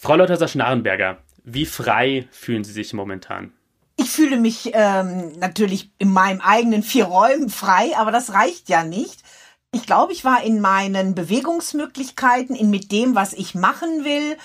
[0.00, 3.52] Frau Leuthäuser-Schnarrenberger, wie frei fühlen Sie sich momentan?
[3.96, 8.84] Ich fühle mich ähm, natürlich in meinem eigenen vier Räumen frei, aber das reicht ja
[8.84, 9.24] nicht.
[9.72, 14.36] Ich glaube, ich war in meinen Bewegungsmöglichkeiten, in mit dem, was ich machen will,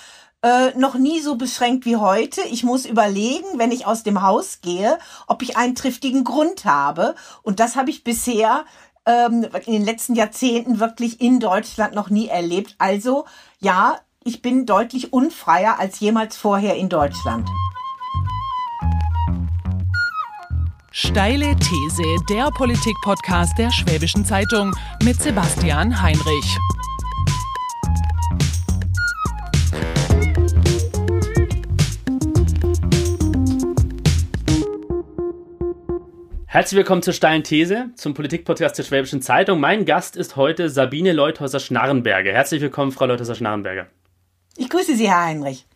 [0.42, 2.40] äh, noch nie so beschränkt wie heute.
[2.50, 4.98] Ich muss überlegen, wenn ich aus dem Haus gehe,
[5.28, 7.14] ob ich einen triftigen Grund habe.
[7.42, 8.64] Und das habe ich bisher
[9.06, 12.74] ähm, in den letzten Jahrzehnten wirklich in Deutschland noch nie erlebt.
[12.78, 13.24] Also
[13.60, 17.46] ja, ich bin deutlich unfreier als jemals vorher in Deutschland.
[20.90, 26.58] Steile These, der Politik-Podcast der Schwäbischen Zeitung mit Sebastian Heinrich.
[36.46, 39.60] Herzlich willkommen zur Steilen These, zum Politikpodcast der Schwäbischen Zeitung.
[39.60, 42.32] Mein Gast ist heute Sabine Leuthäuser-Schnarrenberger.
[42.32, 43.88] Herzlich willkommen, Frau Leuthäuser-Schnarrenberger.
[44.56, 45.66] Ich grüße Sie, Herr Heinrich.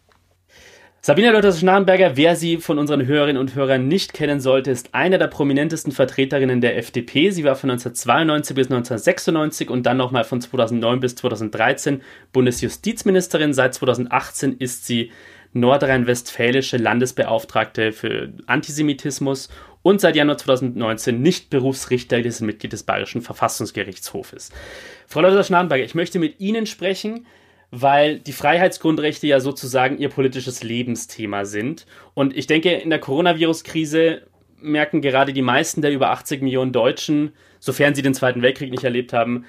[1.00, 5.28] Sabine Leuthers-Schnarrenberger, wer sie von unseren Hörerinnen und Hörern nicht kennen sollte, ist eine der
[5.28, 7.30] prominentesten Vertreterinnen der FDP.
[7.30, 13.54] Sie war von 1992 bis 1996 und dann nochmal von 2009 bis 2013 Bundesjustizministerin.
[13.54, 15.12] Seit 2018 ist sie
[15.54, 19.48] nordrhein-westfälische Landesbeauftragte für Antisemitismus
[19.82, 24.50] und seit Januar 2019 nicht berufsrichterliches Mitglied des Bayerischen Verfassungsgerichtshofes.
[25.06, 27.26] Frau Leuthers-Schnarrenberger, ich möchte mit Ihnen sprechen
[27.70, 31.86] weil die Freiheitsgrundrechte ja sozusagen ihr politisches Lebensthema sind.
[32.14, 34.22] Und ich denke, in der Coronavirus-Krise
[34.60, 38.84] merken gerade die meisten der über 80 Millionen Deutschen, sofern sie den Zweiten Weltkrieg nicht
[38.84, 39.44] erlebt haben,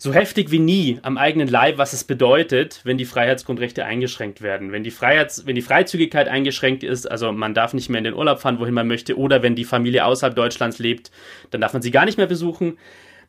[0.00, 4.70] so heftig wie nie am eigenen Leib, was es bedeutet, wenn die Freiheitsgrundrechte eingeschränkt werden.
[4.70, 8.14] Wenn die, Freiheits-, wenn die Freizügigkeit eingeschränkt ist, also man darf nicht mehr in den
[8.14, 11.10] Urlaub fahren, wohin man möchte, oder wenn die Familie außerhalb Deutschlands lebt,
[11.50, 12.78] dann darf man sie gar nicht mehr besuchen.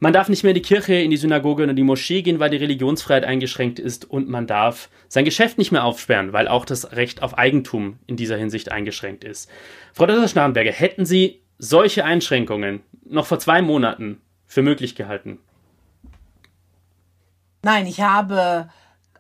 [0.02, 2.50] Man darf nicht mehr in die Kirche, in die Synagoge oder die Moschee gehen, weil
[2.50, 6.94] die Religionsfreiheit eingeschränkt ist und man darf sein Geschäft nicht mehr aufsperren, weil auch das
[6.94, 9.50] Recht auf Eigentum in dieser Hinsicht eingeschränkt ist.
[9.94, 10.28] Frau Dr.
[10.28, 15.40] Schnarrenberger, hätten Sie solche Einschränkungen noch vor zwei Monaten für möglich gehalten?
[17.62, 18.70] Nein, ich habe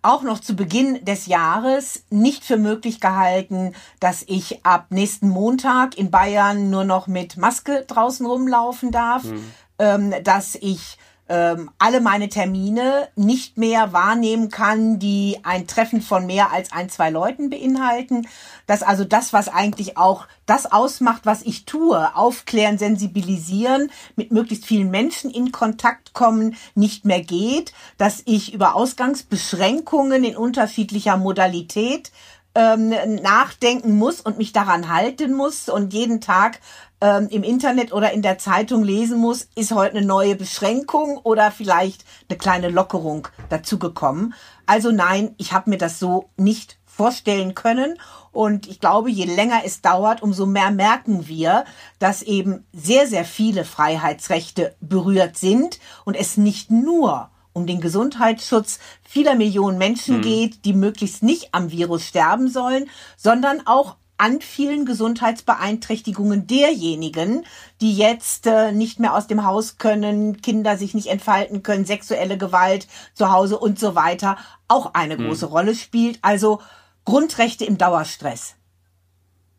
[0.02, 5.98] auch noch zu Beginn des Jahres nicht für möglich gehalten, dass ich ab nächsten Montag
[5.98, 9.26] in Bayern nur noch mit Maske draußen rumlaufen darf.
[9.26, 9.44] Mhm
[9.79, 10.97] ähm, dass ich
[11.29, 16.90] ähm, alle meine Termine nicht mehr wahrnehmen kann, die ein Treffen von mehr als ein,
[16.90, 18.28] zwei Leuten beinhalten.
[18.66, 24.66] Dass also das, was eigentlich auch das ausmacht, was ich tue, aufklären, sensibilisieren, mit möglichst
[24.66, 27.73] vielen Menschen in Kontakt kommen, nicht mehr geht.
[28.00, 32.11] Dass ich über Ausgangsbeschränkungen in unterschiedlicher Modalität
[32.56, 32.90] ähm,
[33.22, 36.59] nachdenken muss und mich daran halten muss und jeden Tag
[37.02, 41.52] ähm, im Internet oder in der Zeitung lesen muss, ist heute eine neue Beschränkung oder
[41.52, 44.34] vielleicht eine kleine Lockerung dazugekommen.
[44.66, 47.98] Also nein, ich habe mir das so nicht vorstellen können.
[48.34, 51.64] Und ich glaube, je länger es dauert, umso mehr merken wir,
[51.98, 58.80] dass eben sehr, sehr viele Freiheitsrechte berührt sind und es nicht nur um den Gesundheitsschutz
[59.02, 60.22] vieler Millionen Menschen mhm.
[60.22, 67.46] geht, die möglichst nicht am Virus sterben sollen, sondern auch an vielen Gesundheitsbeeinträchtigungen derjenigen,
[67.80, 72.38] die jetzt äh, nicht mehr aus dem Haus können, Kinder sich nicht entfalten können, sexuelle
[72.38, 74.38] Gewalt zu Hause und so weiter,
[74.68, 75.25] auch eine hm.
[75.25, 76.19] große Rolle spielt.
[76.22, 76.62] Also
[77.06, 78.56] Grundrechte im Dauerstress.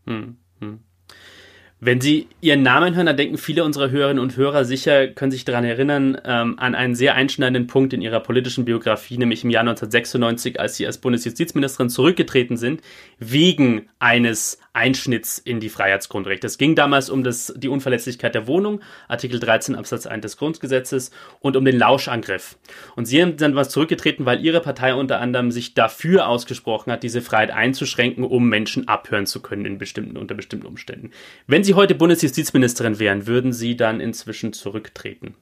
[0.07, 0.37] Hm.
[1.83, 5.47] Wenn Sie Ihren Namen hören, dann denken viele unserer Hörerinnen und Hörer sicher, können sich
[5.47, 9.63] daran erinnern, ähm, an einen sehr einschneidenden Punkt in Ihrer politischen Biografie, nämlich im Jahr
[9.63, 12.83] 1996, als Sie als Bundesjustizministerin zurückgetreten sind,
[13.19, 16.47] wegen eines Einschnitts in die Freiheitsgrundrechte.
[16.47, 21.11] Es ging damals um das, die Unverletzlichkeit der Wohnung, Artikel 13 Absatz 1 des Grundgesetzes,
[21.41, 22.57] und um den Lauschangriff.
[22.95, 27.03] Und Sie sind dann was zurückgetreten, weil Ihre Partei unter anderem sich dafür ausgesprochen hat,
[27.03, 31.11] diese Freiheit einzuschränken, um Menschen abhören zu können in bestimmten, unter bestimmten Umständen.
[31.47, 35.35] Wenn Sie heute Bundesjustizministerin wären, würden Sie dann inzwischen zurücktreten?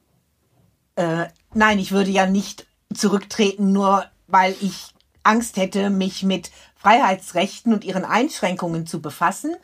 [0.95, 4.87] Äh, nein, ich würde ja nicht zurücktreten, nur weil ich
[5.23, 9.55] Angst hätte, mich mit Freiheitsrechten und ihren Einschränkungen zu befassen.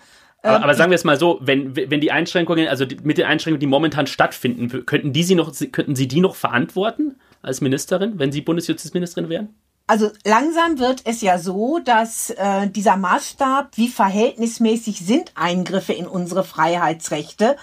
[0.42, 3.18] Aber, aber, ähm, sagen wir es mal so, wenn, wenn die Einschränkungen, also die, mit
[3.18, 7.62] den Einschränkungen, die momentan stattfinden, könnten, die Sie noch, könnten Sie die noch verantworten als
[7.62, 9.56] Ministerin, wenn Sie Bundesjustizministerin wären?
[9.88, 16.08] Also langsam wird es ja so, dass äh, dieser Maßstab, wie verhältnismäßig sind Eingriffe in
[16.08, 17.56] unsere Freiheitsrechte,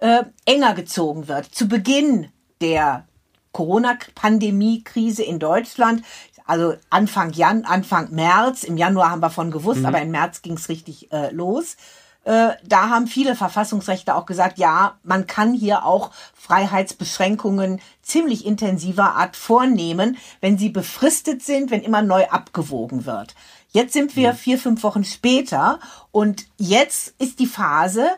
[0.00, 1.46] äh, enger gezogen wird.
[1.46, 2.28] Zu Beginn
[2.60, 3.06] der
[3.52, 6.02] Corona-Pandemie-Krise in Deutschland
[6.48, 9.86] also Anfang Jan, Anfang März, im Januar haben wir von gewusst, mhm.
[9.86, 11.76] aber im März ging es richtig äh, los.
[12.24, 19.16] Äh, da haben viele Verfassungsrechte auch gesagt, ja, man kann hier auch Freiheitsbeschränkungen ziemlich intensiver
[19.16, 23.34] Art vornehmen, wenn sie befristet sind, wenn immer neu abgewogen wird.
[23.70, 25.78] Jetzt sind wir vier, fünf Wochen später
[26.12, 28.08] und jetzt ist die Phase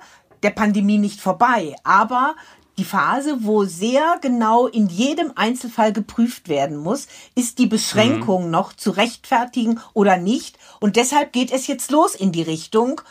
[0.44, 1.74] der Pandemie nicht vorbei.
[1.82, 2.36] Aber
[2.80, 8.50] die Phase, wo sehr genau in jedem Einzelfall geprüft werden muss, ist die Beschränkung mhm.
[8.50, 10.56] noch zu rechtfertigen oder nicht.
[10.80, 13.02] Und deshalb geht es jetzt los in die Richtung,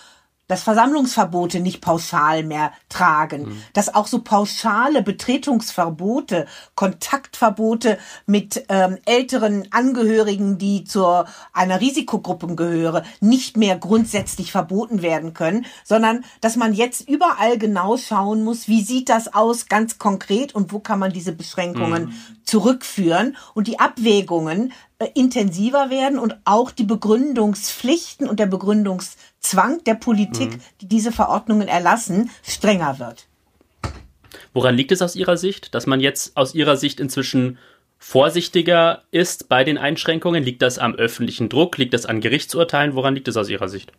[0.50, 3.64] dass Versammlungsverbote nicht pauschal mehr tragen, mhm.
[3.74, 11.24] dass auch so pauschale Betretungsverbote, Kontaktverbote mit ähm, älteren Angehörigen, die zu
[11.54, 17.96] einer Risikogruppe gehören, nicht mehr grundsätzlich verboten werden können, sondern dass man jetzt überall genau
[17.98, 22.14] schauen muss, wie sieht das aus ganz konkret und wo kann man diese Beschränkungen mhm.
[22.44, 29.84] zurückführen und die Abwägungen äh, intensiver werden und auch die Begründungspflichten und der Begründungs Zwang
[29.86, 30.62] der Politik, mhm.
[30.82, 33.28] die diese Verordnungen erlassen, strenger wird.
[34.54, 37.58] Woran liegt es aus Ihrer Sicht, dass man jetzt aus Ihrer Sicht inzwischen
[37.98, 40.44] vorsichtiger ist bei den Einschränkungen?
[40.44, 41.78] Liegt das am öffentlichen Druck?
[41.78, 42.96] Liegt das an Gerichtsurteilen?
[42.96, 43.92] Woran liegt es aus Ihrer Sicht?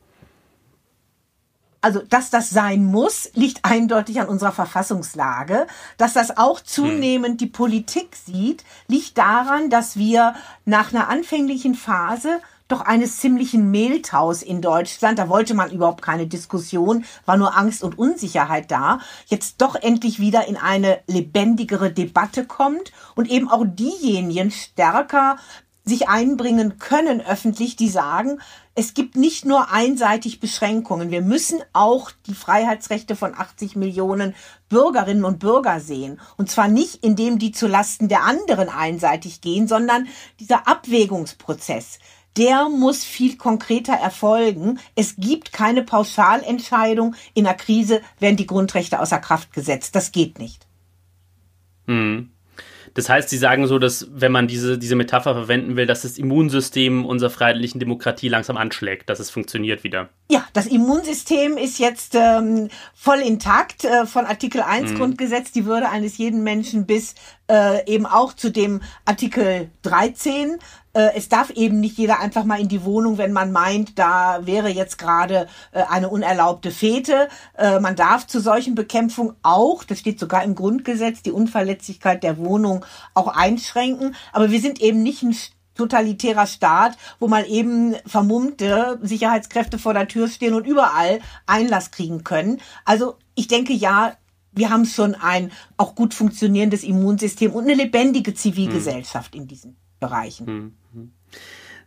[1.83, 5.67] Also, dass das sein muss, liegt eindeutig an unserer Verfassungslage.
[5.97, 7.39] Dass das auch zunehmend hm.
[7.39, 10.35] die Politik sieht, liegt daran, dass wir
[10.67, 12.41] nach einer anfänglichen Phase
[12.73, 15.19] doch eines ziemlichen Mehltaus in Deutschland.
[15.19, 19.01] Da wollte man überhaupt keine Diskussion, war nur Angst und Unsicherheit da.
[19.27, 25.37] Jetzt doch endlich wieder in eine lebendigere Debatte kommt und eben auch diejenigen stärker
[25.85, 28.41] sich einbringen können öffentlich, die sagen,
[28.75, 31.11] es gibt nicht nur einseitig Beschränkungen.
[31.11, 34.35] Wir müssen auch die Freiheitsrechte von 80 Millionen
[34.69, 36.21] Bürgerinnen und Bürger sehen.
[36.37, 40.07] Und zwar nicht, indem die zu Lasten der anderen einseitig gehen, sondern
[40.39, 41.99] dieser Abwägungsprozess
[42.37, 44.79] der muss viel konkreter erfolgen.
[44.94, 47.15] Es gibt keine Pauschalentscheidung.
[47.35, 49.94] In der Krise werden die Grundrechte außer Kraft gesetzt.
[49.94, 50.67] Das geht nicht.
[51.87, 52.31] Hm.
[52.94, 56.19] Das heißt, Sie sagen so, dass wenn man diese, diese Metapher verwenden will, dass das
[56.19, 60.09] Immunsystem unserer freiheitlichen Demokratie langsam anschlägt, dass es funktioniert wieder.
[60.31, 64.97] Ja, das Immunsystem ist jetzt ähm, voll intakt äh, von Artikel 1 mhm.
[64.97, 67.15] Grundgesetz, die Würde eines jeden Menschen bis
[67.49, 70.59] äh, eben auch zu dem Artikel 13
[70.93, 74.41] äh, es darf eben nicht jeder einfach mal in die Wohnung, wenn man meint, da
[74.47, 77.29] wäre jetzt gerade äh, eine unerlaubte Fete.
[77.57, 82.39] Äh, man darf zu solchen Bekämpfung auch, das steht sogar im Grundgesetz, die Unverletzlichkeit der
[82.39, 82.85] Wohnung
[83.15, 84.17] auch einschränken.
[84.33, 85.37] Aber wir sind eben nicht ein
[85.75, 92.25] totalitärer Staat, wo mal eben vermummte Sicherheitskräfte vor der Tür stehen und überall Einlass kriegen
[92.25, 92.61] können.
[92.85, 94.15] Also ich denke ja,
[94.53, 99.43] wir haben schon ein auch gut funktionierendes Immunsystem und eine lebendige Zivilgesellschaft hm.
[99.43, 100.47] in diesen Bereichen.
[100.47, 100.77] Hm.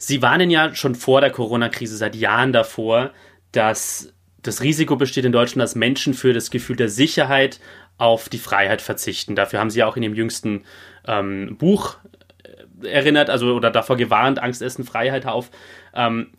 [0.06, 3.12] Sie warnen ja schon vor der Corona-Krise seit Jahren davor,
[3.54, 7.62] dass das Risiko besteht in Deutschland, dass Menschen für das Gefühl der Sicherheit
[7.98, 9.34] auf die Freiheit verzichten.
[9.34, 10.66] Dafür haben Sie ja auch in dem jüngsten
[11.08, 11.96] ähm, Buch
[12.84, 15.52] äh, erinnert, also oder davor gewarnt, Angst, Essen, Freiheit auf.
[15.94, 16.32] Ähm,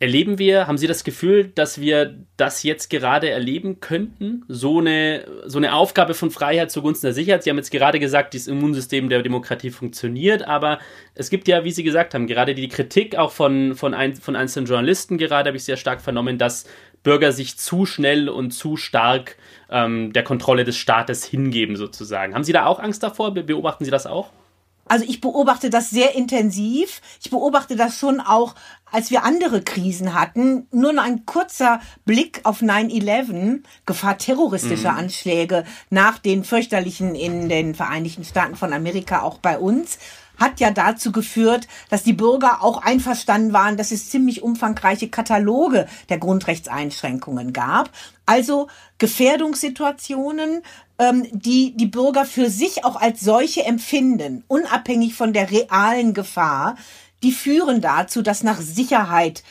[0.00, 4.44] Erleben wir, haben Sie das Gefühl, dass wir das jetzt gerade erleben könnten?
[4.48, 7.44] So eine, so eine Aufgabe von Freiheit zugunsten der Sicherheit.
[7.44, 10.80] Sie haben jetzt gerade gesagt, das Immunsystem der Demokratie funktioniert, aber
[11.14, 14.34] es gibt ja, wie Sie gesagt haben, gerade die Kritik auch von, von, ein, von
[14.34, 16.64] einzelnen Journalisten, gerade habe ich sehr stark vernommen, dass
[17.04, 19.36] Bürger sich zu schnell und zu stark
[19.70, 22.34] ähm, der Kontrolle des Staates hingeben, sozusagen.
[22.34, 23.32] Haben Sie da auch Angst davor?
[23.32, 24.30] Beobachten Sie das auch?
[24.86, 27.00] Also ich beobachte das sehr intensiv.
[27.22, 28.54] Ich beobachte das schon auch,
[28.90, 30.66] als wir andere Krisen hatten.
[30.70, 34.98] Nur noch ein kurzer Blick auf 9-11, Gefahr terroristischer mhm.
[34.98, 39.98] Anschläge nach den fürchterlichen in den Vereinigten Staaten von Amerika, auch bei uns
[40.38, 45.86] hat ja dazu geführt, dass die Bürger auch einverstanden waren, dass es ziemlich umfangreiche Kataloge
[46.08, 47.90] der Grundrechtseinschränkungen gab.
[48.26, 50.62] Also Gefährdungssituationen,
[50.98, 56.76] ähm, die die Bürger für sich auch als solche empfinden, unabhängig von der realen Gefahr,
[57.22, 59.42] die führen dazu, dass nach Sicherheit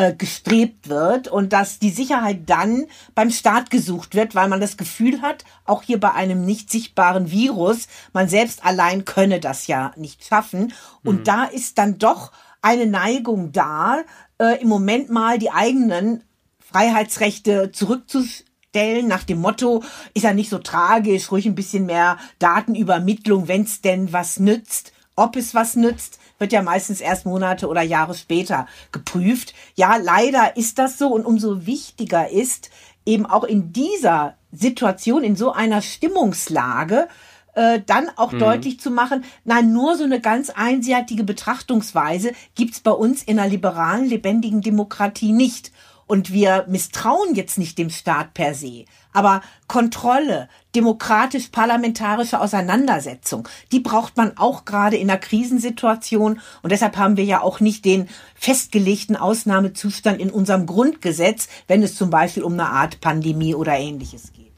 [0.00, 4.78] äh, gestrebt wird und dass die Sicherheit dann beim Staat gesucht wird, weil man das
[4.78, 9.92] Gefühl hat, auch hier bei einem nicht sichtbaren Virus, man selbst allein könne das ja
[9.96, 10.72] nicht schaffen.
[11.04, 11.24] Und mhm.
[11.24, 14.02] da ist dann doch eine Neigung da,
[14.38, 16.24] äh, im Moment mal die eigenen
[16.60, 19.82] Freiheitsrechte zurückzusetzen stellen nach dem Motto,
[20.14, 24.92] ist ja nicht so tragisch, ruhig ein bisschen mehr Datenübermittlung, wenn es denn was nützt.
[25.20, 29.52] Ob es was nützt, wird ja meistens erst Monate oder Jahre später geprüft.
[29.74, 32.70] Ja, leider ist das so und umso wichtiger ist
[33.04, 37.06] eben auch in dieser Situation, in so einer Stimmungslage,
[37.52, 38.38] äh, dann auch mhm.
[38.38, 43.50] deutlich zu machen, nein, nur so eine ganz einseitige Betrachtungsweise gibt's bei uns in einer
[43.50, 45.70] liberalen, lebendigen Demokratie nicht.
[46.10, 48.84] Und wir misstrauen jetzt nicht dem Staat per se.
[49.12, 56.40] Aber Kontrolle, demokratisch-parlamentarische Auseinandersetzung, die braucht man auch gerade in einer Krisensituation.
[56.62, 61.94] Und deshalb haben wir ja auch nicht den festgelegten Ausnahmezustand in unserem Grundgesetz, wenn es
[61.94, 64.50] zum Beispiel um eine Art Pandemie oder ähnliches geht.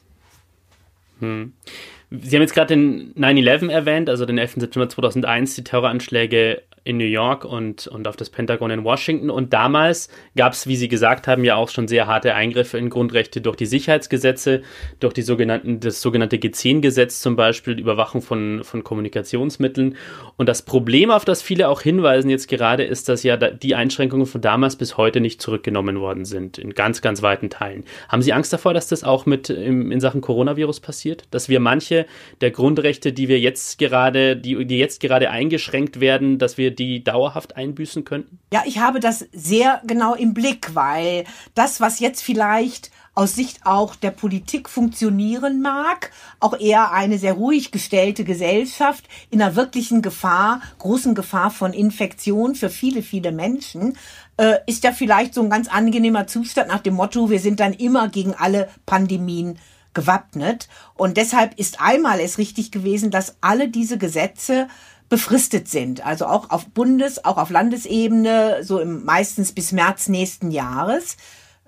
[1.19, 1.53] Hm.
[2.09, 4.55] Sie haben jetzt gerade den 9-11 erwähnt, also den 11.
[4.55, 9.29] September 2001, die Terroranschläge in New York und, und auf das Pentagon in Washington.
[9.29, 12.89] Und damals gab es, wie Sie gesagt haben, ja auch schon sehr harte Eingriffe in
[12.89, 14.63] Grundrechte durch die Sicherheitsgesetze,
[14.99, 19.95] durch die sogenannten, das sogenannte G10-Gesetz zum Beispiel, Überwachung von, von Kommunikationsmitteln.
[20.35, 24.25] Und das Problem, auf das viele auch hinweisen jetzt gerade, ist, dass ja die Einschränkungen
[24.25, 27.85] von damals bis heute nicht zurückgenommen worden sind, in ganz, ganz weiten Teilen.
[28.09, 31.23] Haben Sie Angst davor, dass das auch mit im, in Sachen Coronavirus passiert?
[31.31, 32.05] Dass wir manche
[32.41, 37.03] der Grundrechte, die wir jetzt gerade, die, die jetzt gerade eingeschränkt werden, dass wir die
[37.03, 38.39] dauerhaft einbüßen könnten?
[38.51, 41.25] Ja, ich habe das sehr genau im Blick, weil
[41.55, 47.33] das, was jetzt vielleicht aus Sicht auch der Politik funktionieren mag, auch eher eine sehr
[47.33, 53.97] ruhig gestellte Gesellschaft in einer wirklichen Gefahr, großen Gefahr von Infektion für viele, viele Menschen,
[54.37, 57.73] äh, ist ja vielleicht so ein ganz angenehmer Zustand nach dem Motto, wir sind dann
[57.73, 59.59] immer gegen alle Pandemien
[59.93, 60.67] gewappnet.
[60.95, 64.67] Und deshalb ist einmal es richtig gewesen, dass alle diese Gesetze
[65.09, 66.05] befristet sind.
[66.05, 71.17] Also auch auf Bundes-, auch auf Landesebene, so im, meistens bis März nächsten Jahres.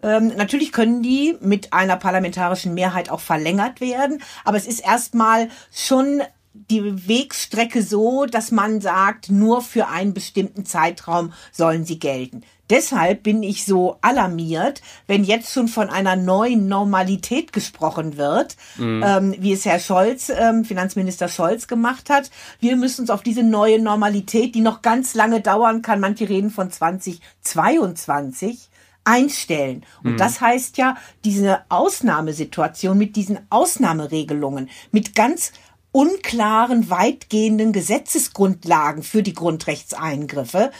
[0.03, 5.49] Ähm, natürlich können die mit einer parlamentarischen Mehrheit auch verlängert werden, aber es ist erstmal
[5.71, 6.21] schon
[6.69, 12.43] die Wegstrecke so, dass man sagt, nur für einen bestimmten Zeitraum sollen sie gelten.
[12.69, 19.03] Deshalb bin ich so alarmiert, wenn jetzt schon von einer neuen Normalität gesprochen wird, mhm.
[19.05, 22.31] ähm, wie es Herr Scholz, ähm, Finanzminister Scholz gemacht hat.
[22.59, 26.49] Wir müssen uns auf diese neue Normalität, die noch ganz lange dauern kann, manche reden
[26.49, 28.69] von 2022,
[29.03, 29.85] einstellen.
[30.03, 30.17] Und mhm.
[30.17, 35.53] das heißt ja, diese Ausnahmesituation mit diesen Ausnahmeregelungen, mit ganz
[35.95, 40.71] unklaren, weitgehenden Gesetzesgrundlagen für die Grundrechtseingriffe,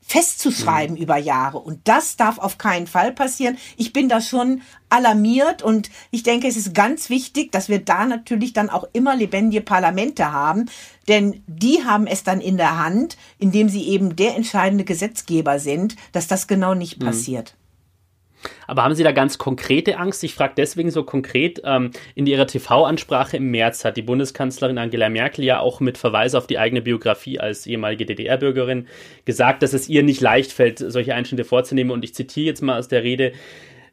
[0.00, 1.02] festzuschreiben mhm.
[1.02, 1.58] über Jahre.
[1.58, 3.58] Und das darf auf keinen Fall passieren.
[3.76, 8.06] Ich bin da schon alarmiert und ich denke, es ist ganz wichtig, dass wir da
[8.06, 10.66] natürlich dann auch immer lebendige Parlamente haben,
[11.08, 15.96] denn die haben es dann in der Hand, indem sie eben der entscheidende Gesetzgeber sind,
[16.12, 17.06] dass das genau nicht mhm.
[17.06, 17.56] passiert.
[18.66, 20.22] Aber haben Sie da ganz konkrete Angst?
[20.24, 21.60] Ich frage deswegen so konkret.
[21.64, 26.34] Ähm, in ihrer TV-Ansprache im März hat die Bundeskanzlerin Angela Merkel ja auch mit Verweis
[26.34, 28.86] auf die eigene Biografie als ehemalige DDR-Bürgerin
[29.24, 31.90] gesagt, dass es ihr nicht leicht fällt, solche Einschnitte vorzunehmen.
[31.90, 33.32] Und ich zitiere jetzt mal aus der Rede.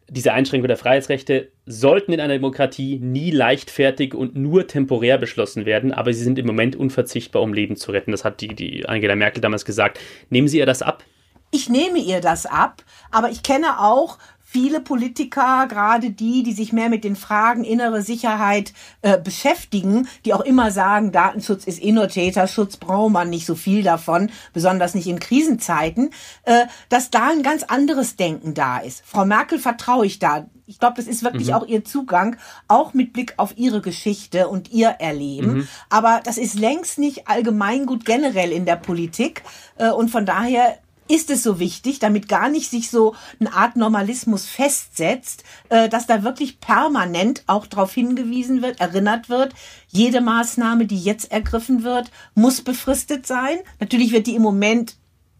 [0.09, 5.91] Diese Einschränkung der Freiheitsrechte sollten in einer Demokratie nie leichtfertig und nur temporär beschlossen werden,
[5.91, 8.11] aber sie sind im Moment unverzichtbar, um Leben zu retten.
[8.11, 9.99] Das hat die, die Angela Merkel damals gesagt.
[10.29, 11.03] Nehmen Sie ihr das ab?
[11.51, 14.17] Ich nehme ihr das ab, aber ich kenne auch
[14.49, 20.33] viele Politiker, gerade die, die sich mehr mit den Fragen innere Sicherheit äh, beschäftigen, die
[20.33, 24.95] auch immer sagen, Datenschutz ist eh nur Täterschutz, braucht man nicht so viel davon, besonders
[24.95, 26.11] nicht in Krisenzeiten,
[26.43, 29.03] äh, dass da ein ganz anderes Denken da ist.
[29.05, 30.45] Frau Merkel vertraue ich da.
[30.65, 31.53] Ich glaube, das ist wirklich mhm.
[31.53, 32.37] auch ihr Zugang,
[32.69, 35.53] auch mit Blick auf ihre Geschichte und ihr Erleben.
[35.53, 35.67] Mhm.
[35.89, 39.43] Aber das ist längst nicht allgemeingut generell in der Politik.
[39.75, 40.77] Äh, und von daher
[41.07, 46.07] ist es so wichtig, damit gar nicht sich so eine Art Normalismus festsetzt, äh, dass
[46.07, 49.53] da wirklich permanent auch darauf hingewiesen wird, erinnert wird,
[49.87, 53.57] jede Maßnahme, die jetzt ergriffen wird, muss befristet sein.
[53.79, 54.95] Natürlich wird die im Moment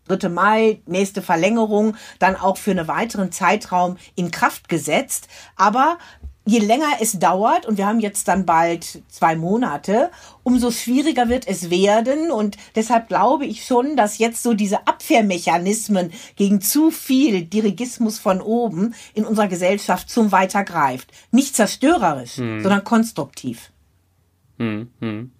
[0.08, 0.30] 3.
[0.30, 5.28] Mai, nächste Verlängerung, dann auch für einen weiteren Zeitraum in Kraft gesetzt.
[5.56, 5.98] Aber
[6.48, 10.10] je länger es dauert, und wir haben jetzt dann bald zwei Monate,
[10.44, 12.32] umso schwieriger wird es werden.
[12.32, 18.42] Und deshalb glaube ich schon, dass jetzt so diese Abwehrmechanismen gegen zu viel Dirigismus von
[18.42, 21.12] oben in unserer Gesellschaft zum Weiter greift.
[21.32, 22.62] Nicht zerstörerisch, hm.
[22.62, 23.72] sondern konstruktiv.
[24.58, 25.32] Hm, hm.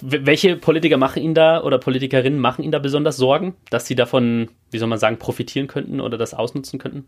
[0.00, 4.48] Welche Politiker machen Ihnen da oder Politikerinnen machen Ihnen da besonders Sorgen, dass sie davon,
[4.70, 7.04] wie soll man sagen, profitieren könnten oder das ausnutzen könnten?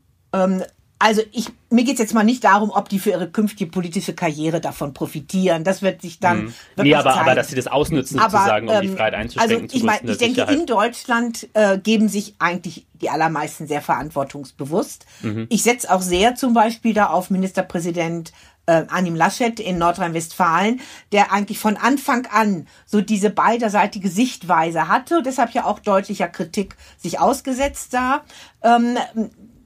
[0.99, 4.61] Also ich, mir geht's jetzt mal nicht darum, ob die für ihre künftige politische Karriere
[4.61, 5.65] davon profitieren.
[5.65, 6.45] Das wird sich dann.
[6.45, 6.55] Mhm.
[6.83, 9.63] Nee, aber, aber dass sie das ausnutzen, aber, sozusagen, um ähm, die Freiheit einzuschränken.
[9.65, 10.59] Also ich meine, ich denke, Sicherheit.
[10.59, 15.05] in Deutschland äh, geben sich eigentlich die allermeisten sehr verantwortungsbewusst.
[15.23, 15.47] Mhm.
[15.51, 18.33] Ich setze auch sehr zum Beispiel da auf Ministerpräsident
[18.67, 20.81] äh, Anim Laschet in Nordrhein-Westfalen,
[21.13, 26.29] der eigentlich von Anfang an so diese beiderseitige Sichtweise hatte und deshalb ja auch deutlicher
[26.29, 28.25] Kritik sich ausgesetzt sah.
[28.63, 28.97] Ähm,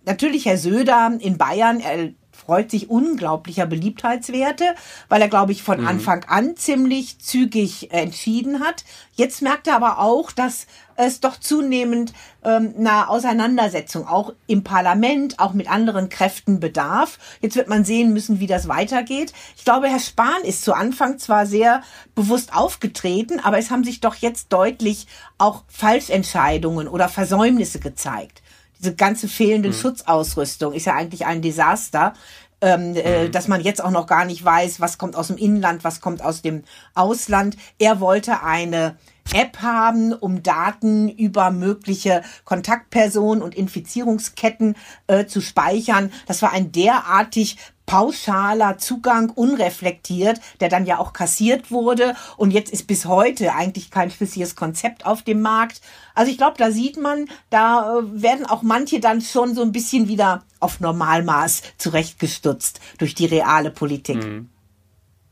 [0.08, 4.74] Natürlich Herr Söder in Bayern, er erfreut sich unglaublicher Beliebtheitswerte,
[5.10, 5.86] weil er, glaube ich, von mhm.
[5.86, 8.84] Anfang an ziemlich zügig entschieden hat.
[9.14, 15.38] Jetzt merkt er aber auch, dass es doch zunehmend ähm, einer Auseinandersetzung auch im Parlament,
[15.38, 17.18] auch mit anderen Kräften bedarf.
[17.42, 19.34] Jetzt wird man sehen müssen, wie das weitergeht.
[19.58, 21.82] Ich glaube, Herr Spahn ist zu Anfang zwar sehr
[22.14, 28.42] bewusst aufgetreten, aber es haben sich doch jetzt deutlich auch Falschentscheidungen oder Versäumnisse gezeigt.
[28.78, 29.74] Diese ganze fehlende mhm.
[29.74, 32.14] Schutzausrüstung ist ja eigentlich ein Desaster.
[32.60, 33.30] Ähm, äh, mhm.
[33.30, 36.24] dass man jetzt auch noch gar nicht weiß, was kommt aus dem Inland, was kommt
[36.24, 37.56] aus dem Ausland.
[37.78, 38.96] Er wollte eine
[39.32, 44.74] App haben, um Daten über mögliche Kontaktpersonen und Infizierungsketten
[45.06, 46.10] äh, zu speichern.
[46.26, 47.58] Das war ein derartig
[47.88, 52.14] pauschaler Zugang unreflektiert, der dann ja auch kassiert wurde.
[52.36, 55.80] Und jetzt ist bis heute eigentlich kein schlüssiges Konzept auf dem Markt.
[56.14, 59.72] Also ich glaube, da sieht man, da äh, werden auch manche dann schon so ein
[59.72, 64.22] bisschen wieder auf Normalmaß zurechtgestutzt durch die reale Politik.
[64.22, 64.48] Mhm.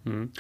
[0.05, 0.33] Mhm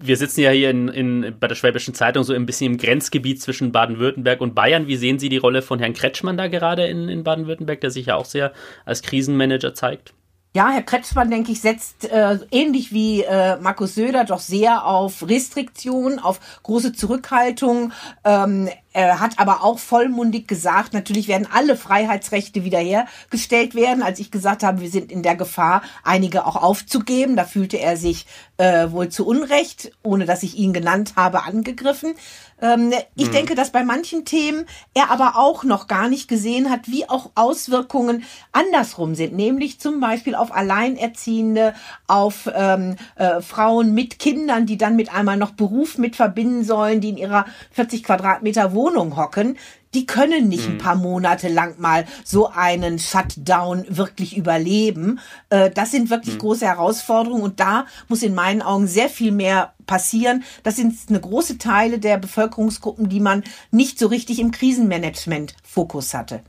[0.00, 3.42] wir sitzen ja hier in, in, bei der Schwäbischen Zeitung so ein bisschen im Grenzgebiet
[3.42, 4.86] zwischen Baden-Württemberg und Bayern.
[4.86, 8.06] Wie sehen Sie die Rolle von Herrn Kretschmann da gerade in, in Baden-Württemberg, der sich
[8.06, 8.52] ja auch sehr
[8.84, 10.14] als Krisenmanager zeigt?
[10.54, 15.28] Ja, Herr Kretschmann, denke ich, setzt äh, ähnlich wie äh, Markus Söder doch sehr auf
[15.28, 17.92] Restriktion, auf große Zurückhaltung.
[18.24, 24.02] Ähm, er hat aber auch vollmundig gesagt, natürlich werden alle Freiheitsrechte wiederhergestellt werden.
[24.02, 27.98] Als ich gesagt habe, wir sind in der Gefahr, einige auch aufzugeben, da fühlte er
[27.98, 28.26] sich
[28.56, 32.14] äh, wohl zu Unrecht, ohne dass ich ihn genannt habe, angegriffen.
[32.60, 33.32] Ähm, ich hm.
[33.32, 37.30] denke, dass bei manchen Themen er aber auch noch gar nicht gesehen hat, wie auch
[37.34, 41.74] Auswirkungen andersrum sind, nämlich zum Beispiel auf Alleinerziehende,
[42.06, 47.00] auf ähm, äh, Frauen mit Kindern, die dann mit einmal noch Beruf mit verbinden sollen,
[47.00, 49.56] die in ihrer 40 Quadratmeter Wohnung hocken
[49.94, 50.78] die können nicht ein hm.
[50.78, 55.20] paar Monate lang mal so einen Shutdown wirklich überleben.
[55.50, 56.40] Äh, das sind wirklich mhm.
[56.40, 60.44] große Herausforderungen und da muss in meinen Augen sehr viel mehr passieren.
[60.62, 66.14] Das sind eine große Teile der Bevölkerungsgruppen, die man nicht so richtig im Krisenmanagement Fokus
[66.14, 66.42] hatte.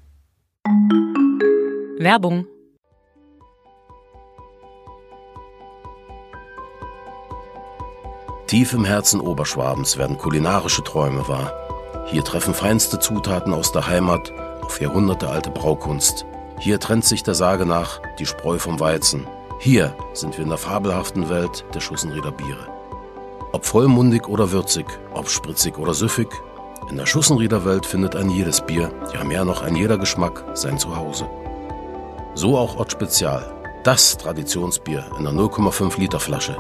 [1.98, 2.46] Werbung
[8.50, 11.69] Tief im Herzen Oberschwabens werden kulinarische Träume wahr.
[12.12, 16.26] Hier treffen feinste Zutaten aus der Heimat auf jahrhundertealte Braukunst.
[16.58, 19.28] Hier trennt sich der Sage nach die Spreu vom Weizen.
[19.60, 22.68] Hier sind wir in der fabelhaften Welt der Schussenrieder Biere.
[23.52, 26.30] Ob vollmundig oder würzig, ob spritzig oder süffig,
[26.90, 30.80] in der Schussenrieder Welt findet ein jedes Bier, ja mehr noch ein jeder Geschmack, sein
[30.80, 31.30] Zuhause.
[32.34, 36.58] So auch Ott Spezial, das Traditionsbier in der 0,5 Liter Flasche.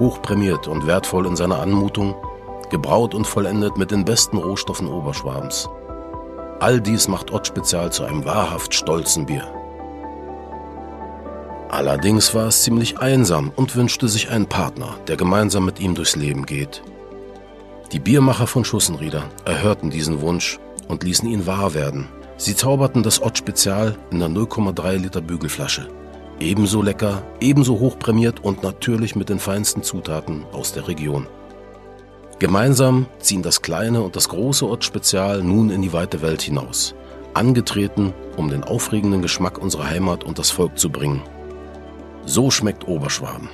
[0.00, 2.16] Hochprämiert und wertvoll in seiner Anmutung
[2.72, 5.68] gebraut und vollendet mit den besten Rohstoffen Oberschwabens.
[6.58, 9.46] All dies macht Ott Spezial zu einem wahrhaft stolzen Bier.
[11.68, 16.16] Allerdings war es ziemlich einsam und wünschte sich einen Partner, der gemeinsam mit ihm durchs
[16.16, 16.82] Leben geht.
[17.92, 20.58] Die Biermacher von Schussenrieder erhörten diesen Wunsch
[20.88, 22.08] und ließen ihn wahr werden.
[22.36, 25.88] Sie zauberten das Ott Spezial in der 0,3 Liter Bügelflasche.
[26.40, 31.26] Ebenso lecker, ebenso hochprämiert und natürlich mit den feinsten Zutaten aus der Region.
[32.38, 36.94] Gemeinsam ziehen das kleine und das große Ortsspezial nun in die weite Welt hinaus,
[37.34, 41.22] angetreten, um den aufregenden Geschmack unserer Heimat und das Volk zu bringen.
[42.24, 43.48] So schmeckt Oberschwaben.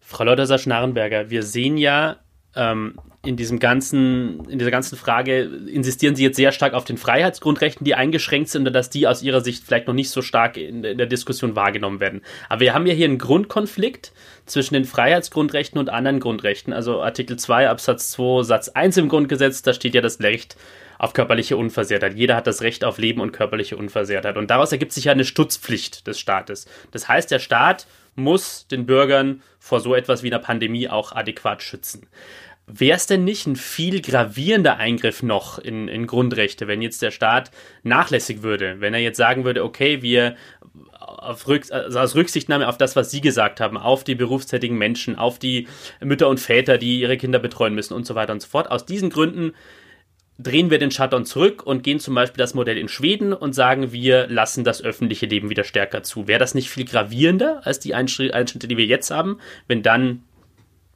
[0.00, 2.16] Frau Leuterser-Schnarrenberger, wir sehen ja
[2.54, 6.98] ähm, in diesem ganzen, in dieser ganzen Frage insistieren Sie jetzt sehr stark auf den
[6.98, 10.56] Freiheitsgrundrechten, die eingeschränkt sind, oder dass die aus Ihrer Sicht vielleicht noch nicht so stark
[10.56, 12.22] in, in der Diskussion wahrgenommen werden.
[12.48, 14.12] Aber wir haben ja hier einen Grundkonflikt
[14.46, 16.72] zwischen den Freiheitsgrundrechten und anderen Grundrechten.
[16.72, 20.56] Also Artikel 2 Absatz 2 Satz 1 im Grundgesetz, da steht ja das Recht
[20.98, 22.14] auf körperliche Unversehrtheit.
[22.14, 24.36] Jeder hat das Recht auf Leben und körperliche Unversehrtheit.
[24.36, 26.66] Und daraus ergibt sich ja eine Schutzpflicht des Staates.
[26.90, 31.62] Das heißt, der Staat muss den Bürgern vor so etwas wie einer Pandemie auch adäquat
[31.62, 32.08] schützen.
[32.66, 37.10] Wäre es denn nicht ein viel gravierender Eingriff noch in, in Grundrechte, wenn jetzt der
[37.10, 37.50] Staat
[37.82, 40.36] nachlässig würde, wenn er jetzt sagen würde, okay, wir
[41.00, 45.16] auf Rück, also aus Rücksichtnahme auf das, was Sie gesagt haben, auf die berufstätigen Menschen,
[45.16, 45.68] auf die
[46.00, 48.70] Mütter und Väter, die ihre Kinder betreuen müssen und so weiter und so fort.
[48.70, 49.52] Aus diesen Gründen
[50.38, 53.92] drehen wir den Shutdown zurück und gehen zum Beispiel das Modell in Schweden und sagen,
[53.92, 56.26] wir lassen das öffentliche Leben wieder stärker zu.
[56.26, 60.22] Wäre das nicht viel gravierender als die Einschnitte, die wir jetzt haben, wenn dann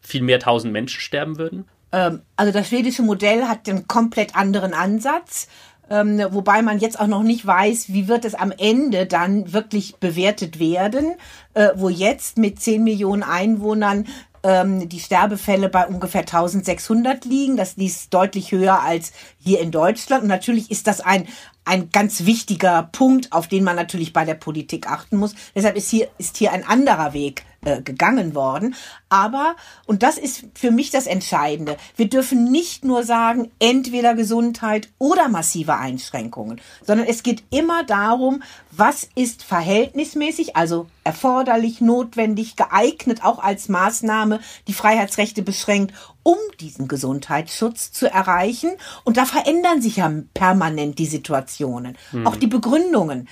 [0.06, 1.66] viel mehr tausend Menschen sterben würden?
[1.92, 5.48] Ähm, also das schwedische Modell hat einen komplett anderen Ansatz.
[5.88, 9.96] ähm, wobei man jetzt auch noch nicht weiß, wie wird es am Ende dann wirklich
[9.96, 11.14] bewertet werden,
[11.54, 14.04] äh, wo jetzt mit 10 Millionen Einwohnern
[14.42, 17.56] ähm, die Sterbefälle bei ungefähr 1600 liegen.
[17.56, 20.22] Das ist deutlich höher als hier in Deutschland.
[20.22, 21.26] Und natürlich ist das ein,
[21.66, 25.34] ein ganz wichtiger Punkt, auf den man natürlich bei der Politik achten muss.
[25.54, 28.76] Deshalb ist hier, ist hier ein anderer Weg äh, gegangen worden.
[29.08, 34.88] Aber, und das ist für mich das Entscheidende, wir dürfen nicht nur sagen, entweder Gesundheit
[34.98, 43.24] oder massive Einschränkungen, sondern es geht immer darum, was ist verhältnismäßig, also erforderlich, notwendig, geeignet,
[43.24, 45.92] auch als Maßnahme, die Freiheitsrechte beschränkt,
[46.26, 48.70] um diesen Gesundheitsschutz zu erreichen.
[49.04, 52.26] Und da verändern sich ja permanent die Situationen, mhm.
[52.26, 53.28] auch die Begründungen.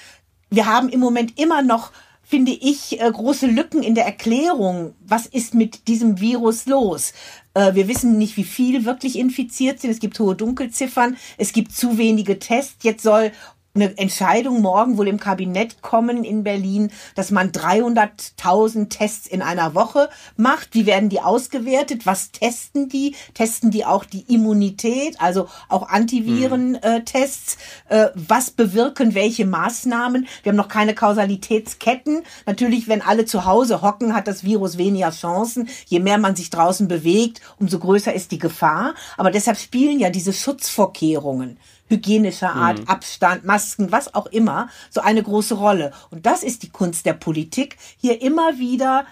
[0.48, 1.90] Wir haben im Moment immer noch
[2.26, 4.94] finde ich, äh, große Lücken in der Erklärung.
[5.06, 7.12] Was ist mit diesem Virus los?
[7.52, 9.90] Äh, wir wissen nicht, wie viele wirklich infiziert sind.
[9.90, 11.16] Es gibt hohe Dunkelziffern.
[11.36, 12.82] Es gibt zu wenige Tests.
[12.82, 13.32] Jetzt soll
[13.74, 19.74] eine Entscheidung morgen wohl im Kabinett kommen in Berlin, dass man 300.000 Tests in einer
[19.74, 20.74] Woche macht.
[20.74, 22.06] Wie werden die ausgewertet?
[22.06, 23.16] Was testen die?
[23.34, 27.56] Testen die auch die Immunität, also auch Antivirentests?
[27.90, 27.96] Mhm.
[27.96, 30.28] Äh, was bewirken welche Maßnahmen?
[30.44, 32.22] Wir haben noch keine Kausalitätsketten.
[32.46, 35.68] Natürlich, wenn alle zu Hause hocken, hat das Virus weniger Chancen.
[35.86, 38.94] Je mehr man sich draußen bewegt, umso größer ist die Gefahr.
[39.16, 41.58] Aber deshalb spielen ja diese Schutzvorkehrungen
[41.94, 42.88] hygienischer Art, mhm.
[42.88, 45.92] Abstand, Masken, was auch immer, so eine große Rolle.
[46.10, 49.06] Und das ist die Kunst der Politik, hier immer wieder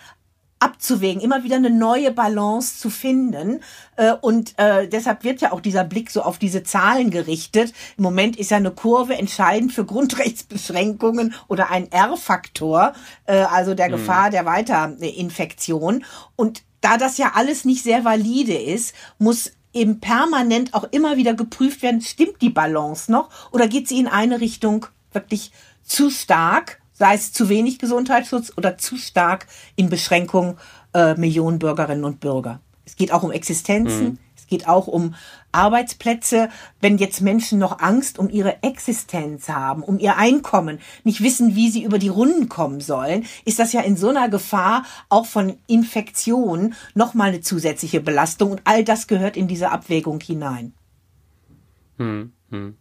[0.63, 3.61] abzuwägen, immer wieder eine neue Balance zu finden.
[3.97, 7.73] Äh, und äh, deshalb wird ja auch dieser Blick so auf diese Zahlen gerichtet.
[7.97, 12.93] Im Moment ist ja eine Kurve entscheidend für Grundrechtsbeschränkungen oder ein R-Faktor,
[13.27, 13.93] äh, also der mhm.
[13.93, 16.05] Gefahr der Weiterinfektion.
[16.37, 21.35] Und da das ja alles nicht sehr valide ist, muss eben permanent auch immer wieder
[21.35, 26.81] geprüft werden, stimmt die Balance noch oder geht sie in eine Richtung wirklich zu stark,
[26.93, 30.57] sei es zu wenig Gesundheitsschutz oder zu stark in Beschränkung
[30.95, 32.61] äh, Millionen Bürgerinnen und Bürger.
[32.85, 34.19] Es geht auch um Existenzen, mhm
[34.53, 35.15] geht auch um
[35.51, 36.51] Arbeitsplätze.
[36.81, 41.71] Wenn jetzt Menschen noch Angst um ihre Existenz haben, um ihr Einkommen, nicht wissen, wie
[41.71, 45.57] sie über die Runden kommen sollen, ist das ja in so einer Gefahr auch von
[45.67, 48.51] Infektion nochmal eine zusätzliche Belastung.
[48.51, 50.75] Und all das gehört in diese Abwägung hinein.
[51.97, 52.77] Hm, hm.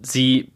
[0.00, 0.52] Sie,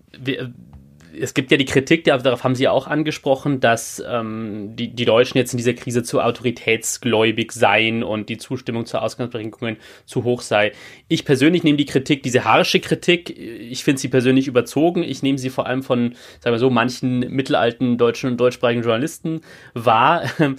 [1.20, 5.38] es gibt ja die Kritik, darauf haben Sie auch angesprochen, dass ähm, die, die Deutschen
[5.38, 10.72] jetzt in dieser Krise zu autoritätsgläubig seien und die Zustimmung zu Ausgangsbeschränkungen zu hoch sei.
[11.09, 15.03] Ich persönlich nehme die Kritik, diese harsche Kritik, ich finde sie persönlich überzogen.
[15.03, 19.40] Ich nehme sie vor allem von, sagen wir so, manchen mittelalten deutschen und deutschsprachigen Journalisten
[19.74, 20.24] wahr.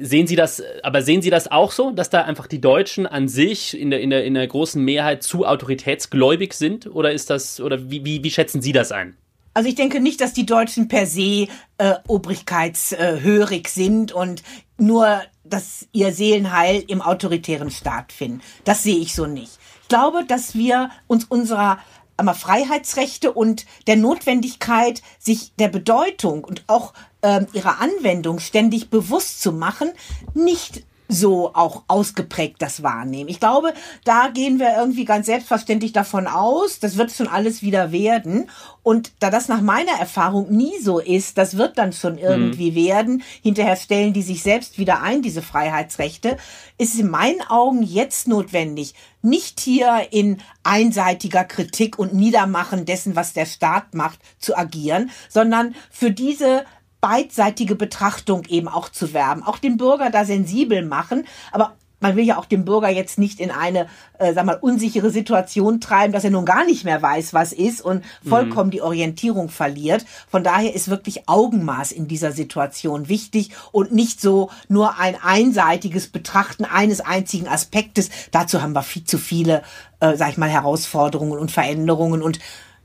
[0.00, 3.28] sehen Sie das, aber sehen Sie das auch so, dass da einfach die Deutschen an
[3.28, 6.86] sich in der, in der, in der großen Mehrheit zu autoritätsgläubig sind?
[6.86, 9.16] Oder ist das, oder wie, wie, wie schätzen Sie das ein?
[9.54, 14.42] Also ich denke nicht, dass die Deutschen per se äh, obrigkeitshörig sind und
[14.78, 18.40] nur dass ihr Seelenheil im autoritären Staat finden.
[18.64, 19.58] Das sehe ich so nicht.
[19.82, 21.78] Ich glaube, dass wir uns unserer
[22.16, 29.42] aber Freiheitsrechte und der Notwendigkeit, sich der Bedeutung und auch äh, ihrer Anwendung ständig bewusst
[29.42, 29.90] zu machen,
[30.34, 33.28] nicht so auch ausgeprägt das wahrnehmen.
[33.28, 37.92] Ich glaube, da gehen wir irgendwie ganz selbstverständlich davon aus, das wird schon alles wieder
[37.92, 38.48] werden.
[38.82, 42.74] Und da das nach meiner Erfahrung nie so ist, das wird dann schon irgendwie mhm.
[42.74, 43.22] werden.
[43.42, 46.36] Hinterher stellen die sich selbst wieder ein, diese Freiheitsrechte.
[46.78, 53.34] Ist in meinen Augen jetzt notwendig, nicht hier in einseitiger Kritik und Niedermachen dessen, was
[53.34, 56.64] der Staat macht, zu agieren, sondern für diese
[57.02, 62.24] beidseitige Betrachtung eben auch zu werben, auch den Bürger da sensibel machen, aber man will
[62.24, 63.86] ja auch den Bürger jetzt nicht in eine,
[64.18, 67.80] äh, sag mal, unsichere Situation treiben, dass er nun gar nicht mehr weiß, was ist
[67.80, 68.72] und vollkommen mhm.
[68.72, 70.04] die Orientierung verliert.
[70.28, 76.08] Von daher ist wirklich Augenmaß in dieser Situation wichtig und nicht so nur ein einseitiges
[76.08, 78.10] Betrachten eines einzigen Aspektes.
[78.32, 79.62] Dazu haben wir viel zu viele,
[80.00, 82.40] äh, sag ich mal, Herausforderungen und Veränderungen und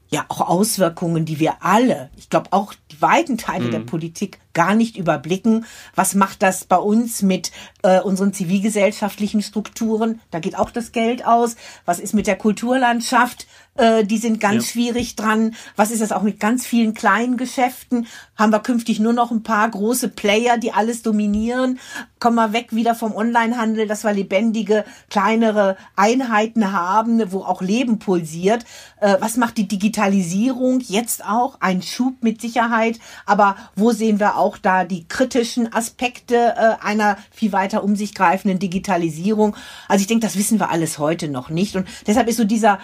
[0.10, 3.72] ja auch Auswirkungen, die wir alle, ich glaube auch die weiten Teile mhm.
[3.72, 5.68] der Politik gar nicht überblicken.
[5.94, 7.52] Was macht das bei uns mit
[7.84, 10.20] äh, unseren zivilgesellschaftlichen Strukturen?
[10.32, 11.56] Da geht auch das Geld aus.
[11.86, 13.46] Was ist mit der Kulturlandschaft?
[13.78, 14.72] Äh, die sind ganz ja.
[14.72, 15.56] schwierig dran.
[15.76, 18.08] Was ist das auch mit ganz vielen kleinen Geschäften?
[18.36, 21.80] Haben wir künftig nur noch ein paar große Player, die alles dominieren?
[22.20, 28.00] Kommen wir weg wieder vom Onlinehandel, dass wir lebendige, kleinere Einheiten haben, wo auch Leben
[28.00, 28.66] pulsiert.
[29.00, 31.62] Äh, was macht die Digitalisierung jetzt auch?
[31.62, 33.00] Ein Schub mit Sicherheit.
[33.28, 37.96] Aber wo sehen wir auch auch da die kritischen Aspekte äh, einer viel weiter um
[37.96, 39.56] sich greifenden Digitalisierung.
[39.90, 41.76] Also ich denke, das wissen wir alles heute noch nicht.
[41.76, 42.80] Und deshalb ist so dieser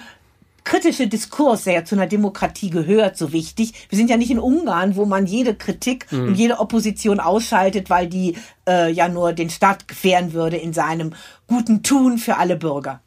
[0.66, 3.74] kritische Diskurs, der ja zu einer Demokratie gehört, so wichtig.
[3.90, 6.28] Wir sind ja nicht in Ungarn, wo man jede Kritik mhm.
[6.28, 8.36] und jede Opposition ausschaltet, weil die
[8.68, 11.14] äh, ja nur den Staat gefährden würde in seinem
[11.48, 13.02] guten Tun für alle Bürger.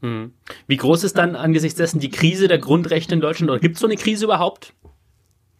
[0.00, 0.32] Mhm.
[0.66, 3.50] Wie groß ist dann angesichts dessen die Krise der Grundrechte in Deutschland?
[3.50, 4.74] Oder gibt es so eine Krise überhaupt?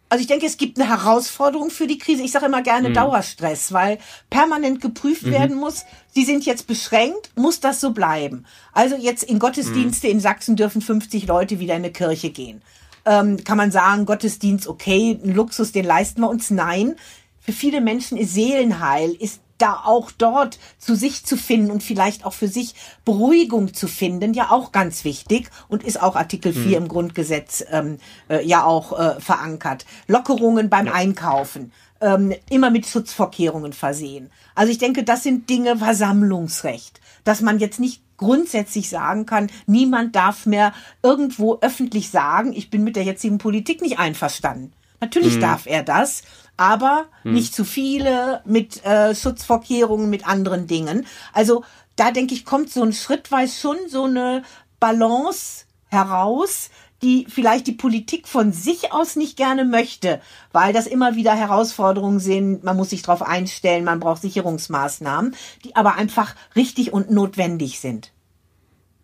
[0.09, 2.23] Also ich denke, es gibt eine Herausforderung für die Krise.
[2.23, 2.95] Ich sage immer gerne mhm.
[2.95, 3.99] Dauerstress, weil
[4.31, 5.31] permanent geprüft mhm.
[5.31, 5.85] werden muss.
[6.11, 8.45] Sie sind jetzt beschränkt, muss das so bleiben?
[8.73, 10.13] Also jetzt in Gottesdienste mhm.
[10.13, 12.63] in Sachsen dürfen 50 Leute wieder in eine Kirche gehen.
[13.05, 16.49] Ähm, kann man sagen, Gottesdienst, okay, ein Luxus, den leisten wir uns.
[16.49, 16.95] Nein,
[17.39, 22.25] für viele Menschen ist Seelenheil, ist da auch dort zu sich zu finden und vielleicht
[22.25, 26.63] auch für sich Beruhigung zu finden, ja auch ganz wichtig und ist auch Artikel 4
[26.63, 26.73] hm.
[26.73, 27.97] im Grundgesetz ähm,
[28.29, 29.85] äh, ja auch äh, verankert.
[30.07, 30.93] Lockerungen beim ja.
[30.93, 34.29] Einkaufen, ähm, immer mit Schutzvorkehrungen versehen.
[34.55, 40.15] Also ich denke, das sind Dinge Versammlungsrecht, dass man jetzt nicht grundsätzlich sagen kann, niemand
[40.15, 44.73] darf mehr irgendwo öffentlich sagen, ich bin mit der jetzigen Politik nicht einverstanden.
[45.01, 45.41] Natürlich mhm.
[45.41, 46.23] darf er das,
[46.59, 47.33] aber hm.
[47.33, 51.07] nicht zu viele mit äh, Schutzvorkehrungen, mit anderen Dingen.
[51.33, 51.63] Also
[51.95, 54.43] da denke ich, kommt so ein schrittweise schon so eine
[54.79, 56.69] Balance heraus,
[57.01, 62.19] die vielleicht die Politik von sich aus nicht gerne möchte, weil das immer wieder Herausforderungen
[62.19, 67.79] sind, man muss sich darauf einstellen, man braucht Sicherungsmaßnahmen, die aber einfach richtig und notwendig
[67.79, 68.11] sind.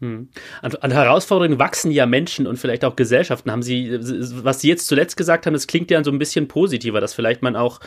[0.01, 0.29] Hm.
[0.61, 3.51] An, an, Herausforderungen wachsen ja Menschen und vielleicht auch Gesellschaften.
[3.51, 3.97] Haben Sie,
[4.43, 7.41] was Sie jetzt zuletzt gesagt haben, das klingt ja so ein bisschen positiver, dass vielleicht
[7.41, 7.79] man auch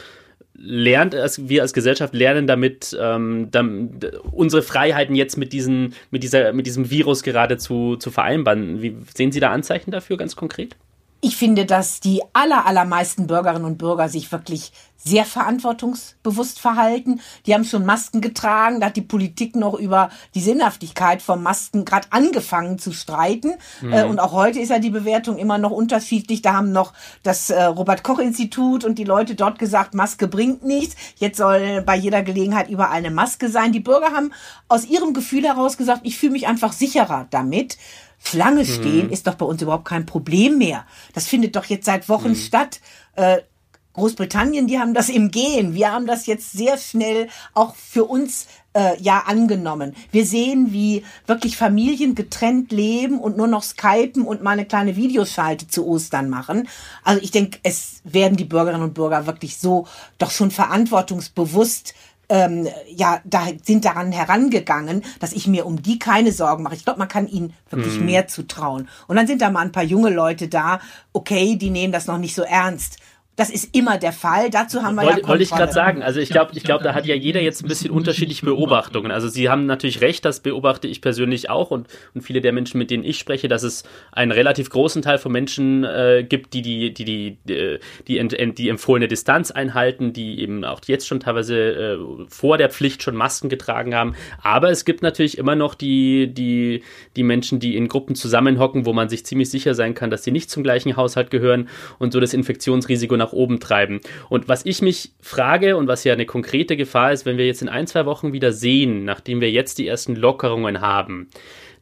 [0.54, 6.22] lernt, als wir als Gesellschaft lernen damit, ähm, damit unsere Freiheiten jetzt mit, diesen, mit,
[6.22, 8.82] dieser, mit diesem Virus gerade zu, zu vereinbaren.
[8.82, 10.76] Wie, sehen Sie da Anzeichen dafür ganz konkret?
[11.20, 17.20] Ich finde, dass die aller, allermeisten Bürgerinnen und Bürger sich wirklich sehr verantwortungsbewusst verhalten.
[17.46, 18.80] Die haben schon Masken getragen.
[18.80, 23.54] Da hat die Politik noch über die Sinnhaftigkeit von Masken gerade angefangen zu streiten.
[23.80, 23.92] Mhm.
[23.92, 26.42] Äh, und auch heute ist ja die Bewertung immer noch unterschiedlich.
[26.42, 30.96] Da haben noch das äh, Robert-Koch-Institut und die Leute dort gesagt, Maske bringt nichts.
[31.16, 33.72] Jetzt soll bei jeder Gelegenheit überall eine Maske sein.
[33.72, 34.32] Die Bürger haben
[34.66, 37.78] aus ihrem Gefühl heraus gesagt, ich fühle mich einfach sicherer damit.
[38.22, 39.12] Schlange stehen mhm.
[39.12, 40.84] ist doch bei uns überhaupt kein Problem mehr.
[41.14, 42.36] Das findet doch jetzt seit Wochen mhm.
[42.36, 42.80] statt.
[43.16, 43.38] Äh,
[43.98, 45.74] Großbritannien, die haben das im Gehen.
[45.74, 49.96] Wir haben das jetzt sehr schnell auch für uns äh, ja angenommen.
[50.12, 54.94] Wir sehen, wie wirklich Familien getrennt leben und nur noch skypen und mal eine kleine
[54.94, 56.68] Videoschalte zu Ostern machen.
[57.02, 61.94] Also ich denke, es werden die Bürgerinnen und Bürger wirklich so doch schon verantwortungsbewusst
[62.28, 66.74] ähm, ja, da sind daran herangegangen, dass ich mir um die keine Sorgen mache.
[66.74, 68.06] Ich glaube, man kann ihnen wirklich hm.
[68.06, 68.88] mehr zutrauen.
[69.06, 70.80] Und dann sind da mal ein paar junge Leute da,
[71.12, 72.98] okay, die nehmen das noch nicht so ernst.
[73.38, 74.50] Das ist immer der Fall.
[74.50, 76.02] Dazu haben wir Wollte, ja wollte ich gerade sagen.
[76.02, 79.12] Also ich glaube, ich glaube, da hat ja jeder jetzt ein bisschen unterschiedliche Beobachtungen.
[79.12, 82.78] Also Sie haben natürlich recht, das beobachte ich persönlich auch und, und viele der Menschen,
[82.78, 86.62] mit denen ich spreche, dass es einen relativ großen Teil von Menschen äh, gibt, die
[86.62, 91.20] die, die, die, die, die, ent, die empfohlene Distanz einhalten, die eben auch jetzt schon
[91.20, 91.98] teilweise äh,
[92.28, 94.16] vor der Pflicht schon Masken getragen haben.
[94.42, 96.82] Aber es gibt natürlich immer noch die, die,
[97.14, 100.32] die Menschen, die in Gruppen zusammenhocken, wo man sich ziemlich sicher sein kann, dass sie
[100.32, 101.68] nicht zum gleichen Haushalt gehören
[102.00, 104.00] und so das Infektionsrisiko nach nach oben treiben.
[104.28, 107.62] Und was ich mich frage und was ja eine konkrete Gefahr ist, wenn wir jetzt
[107.62, 111.28] in ein, zwei Wochen wieder sehen, nachdem wir jetzt die ersten Lockerungen haben,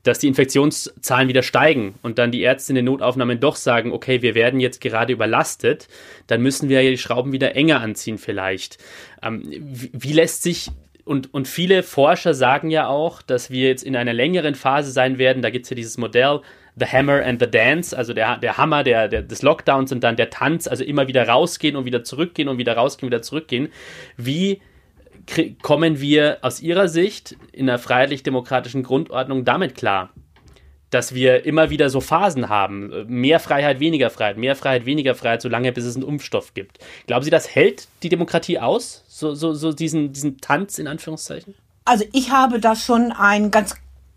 [0.02, 4.22] dass die Infektionszahlen wieder steigen und dann die Ärzte in den Notaufnahmen doch sagen, okay,
[4.22, 5.88] wir werden jetzt gerade überlastet,
[6.28, 8.78] dann müssen wir ja die Schrauben wieder enger anziehen vielleicht.
[9.22, 10.70] Ähm, wie, lässt sich
[11.04, 15.18] und, und viele Forscher sagen ja auch, dass wir jetzt in einer längeren Phase sein
[15.18, 15.42] werden.
[15.42, 16.40] Da gibt es ja dieses Modell
[16.78, 20.16] The Hammer and the Dance, also der, der Hammer der, der, des Lockdowns und dann
[20.16, 23.68] der Tanz, also immer wieder rausgehen und wieder zurückgehen und wieder rausgehen, wieder zurückgehen.
[24.16, 24.60] Wie
[25.62, 30.10] kommen wir aus Ihrer Sicht in der freiheitlich-demokratischen Grundordnung damit klar?
[30.90, 33.06] dass wir immer wieder so Phasen haben.
[33.08, 36.78] Mehr Freiheit, weniger Freiheit, mehr Freiheit, weniger Freiheit, solange bis es einen Impfstoff gibt.
[37.06, 39.04] Glauben Sie, das hält die Demokratie aus?
[39.08, 41.54] So, so, so diesen, diesen Tanz in Anführungszeichen?
[41.84, 43.74] Also ich habe da schon ein ganz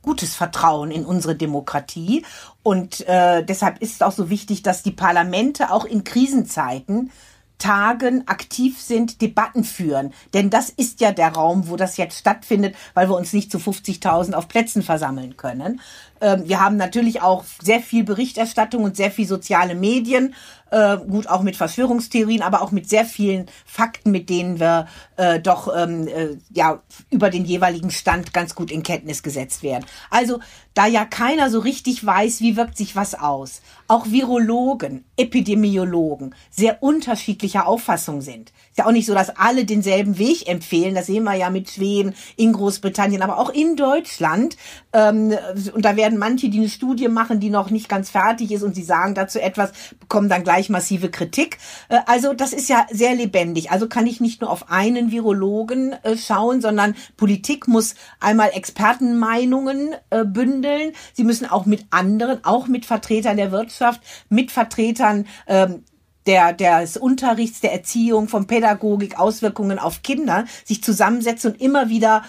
[0.09, 2.25] gutes Vertrauen in unsere Demokratie.
[2.63, 7.11] Und äh, deshalb ist es auch so wichtig, dass die Parlamente auch in Krisenzeiten
[7.59, 10.11] tagen, aktiv sind, Debatten führen.
[10.33, 13.59] Denn das ist ja der Raum, wo das jetzt stattfindet, weil wir uns nicht zu
[13.59, 15.79] 50.000 auf Plätzen versammeln können.
[16.21, 20.35] Ähm, wir haben natürlich auch sehr viel Berichterstattung und sehr viel soziale Medien,
[20.71, 25.39] äh, gut auch mit Verschwörungstheorien, aber auch mit sehr vielen Fakten, mit denen wir äh,
[25.39, 29.85] doch ähm, äh, ja über den jeweiligen Stand ganz gut in Kenntnis gesetzt werden.
[30.09, 30.39] Also
[30.73, 36.83] da ja keiner so richtig weiß, wie wirkt sich was aus, auch Virologen, Epidemiologen sehr
[36.83, 38.53] unterschiedlicher Auffassung sind.
[38.79, 40.95] Ja auch nicht so, dass alle denselben Weg empfehlen.
[40.95, 44.57] Das sehen wir ja mit Schweden, in Großbritannien, aber auch in Deutschland.
[44.91, 45.33] Ähm,
[45.73, 48.63] und da werden werden manche, die eine Studie machen, die noch nicht ganz fertig ist
[48.63, 51.57] und sie sagen dazu etwas, bekommen dann gleich massive Kritik.
[51.89, 53.71] Äh, also das ist ja sehr lebendig.
[53.71, 59.95] Also kann ich nicht nur auf einen Virologen äh, schauen, sondern Politik muss einmal Expertenmeinungen
[60.09, 60.93] äh, bündeln.
[61.13, 65.83] Sie müssen auch mit anderen, auch mit Vertretern der Wirtschaft, mit Vertretern ähm,
[66.29, 72.23] der, des Unterrichts, der Erziehung, von Pädagogik, Auswirkungen auf Kinder, sich zusammensetzen und immer wieder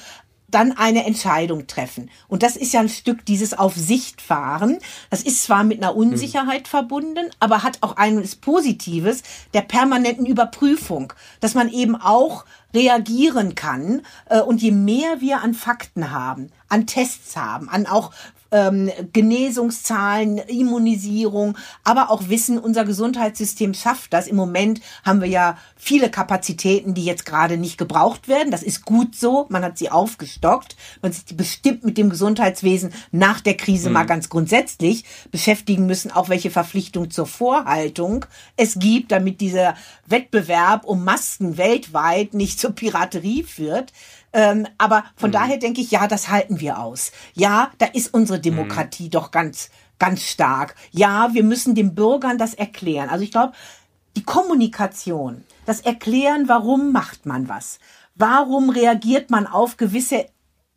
[0.48, 2.10] dann eine Entscheidung treffen.
[2.26, 4.78] Und das ist ja ein Stück dieses auf Sicht fahren.
[5.10, 6.68] Das ist zwar mit einer Unsicherheit mhm.
[6.68, 14.00] verbunden, aber hat auch eines Positives der permanenten Überprüfung, dass man eben auch reagieren kann.
[14.30, 18.12] Äh, und je mehr wir an Fakten haben, an Tests haben, an auch
[18.52, 24.26] ähm, Genesungszahlen, Immunisierung, aber auch wissen, unser Gesundheitssystem schafft das.
[24.26, 28.50] Im Moment haben wir ja viele Kapazitäten, die jetzt gerade nicht gebraucht werden.
[28.50, 29.46] Das ist gut so.
[29.48, 30.76] Man hat sie aufgestockt.
[31.02, 33.94] Man sich bestimmt mit dem Gesundheitswesen nach der Krise mhm.
[33.94, 39.74] mal ganz grundsätzlich beschäftigen müssen, auch welche Verpflichtung zur Vorhaltung es gibt, damit dieser
[40.06, 43.92] Wettbewerb um Masken weltweit nicht zur Piraterie führt.
[44.32, 45.34] Ähm, aber von mhm.
[45.34, 47.12] daher denke ich, ja, das halten wir aus.
[47.34, 48.42] Ja, da ist unsere mhm.
[48.42, 49.10] Demokratie mhm.
[49.10, 50.74] doch ganz, ganz stark.
[50.90, 53.08] Ja, wir müssen den Bürgern das erklären.
[53.08, 53.52] Also ich glaube,
[54.16, 57.78] die Kommunikation, das Erklären, warum macht man was?
[58.14, 60.26] Warum reagiert man auf gewisse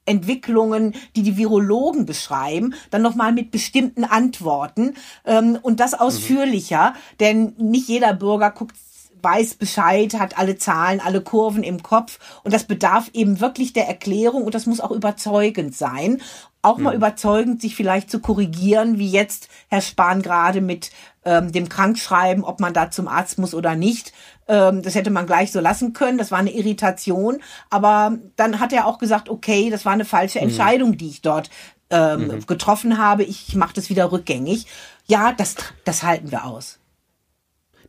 [0.05, 5.99] Entwicklungen, die die Virologen beschreiben, dann nochmal mit bestimmten Antworten ähm, und das mhm.
[5.99, 7.17] ausführlicher, mhm.
[7.19, 8.75] denn nicht jeder Bürger guckt
[9.23, 13.87] weiß Bescheid, hat alle Zahlen, alle Kurven im Kopf und das bedarf eben wirklich der
[13.87, 16.21] Erklärung und das muss auch überzeugend sein.
[16.61, 16.97] Auch mal mhm.
[16.97, 20.91] überzeugend, sich vielleicht zu korrigieren, wie jetzt Herr Spahn gerade mit
[21.25, 24.13] ähm, dem Krankschreiben, ob man da zum Arzt muss oder nicht.
[24.47, 26.17] Ähm, das hätte man gleich so lassen können.
[26.17, 27.41] Das war eine Irritation.
[27.69, 30.45] Aber dann hat er auch gesagt, okay, das war eine falsche mhm.
[30.45, 31.49] Entscheidung, die ich dort
[31.89, 32.45] ähm, mhm.
[32.45, 33.23] getroffen habe.
[33.23, 34.65] Ich mache das wieder rückgängig.
[35.05, 36.79] Ja, das, das halten wir aus.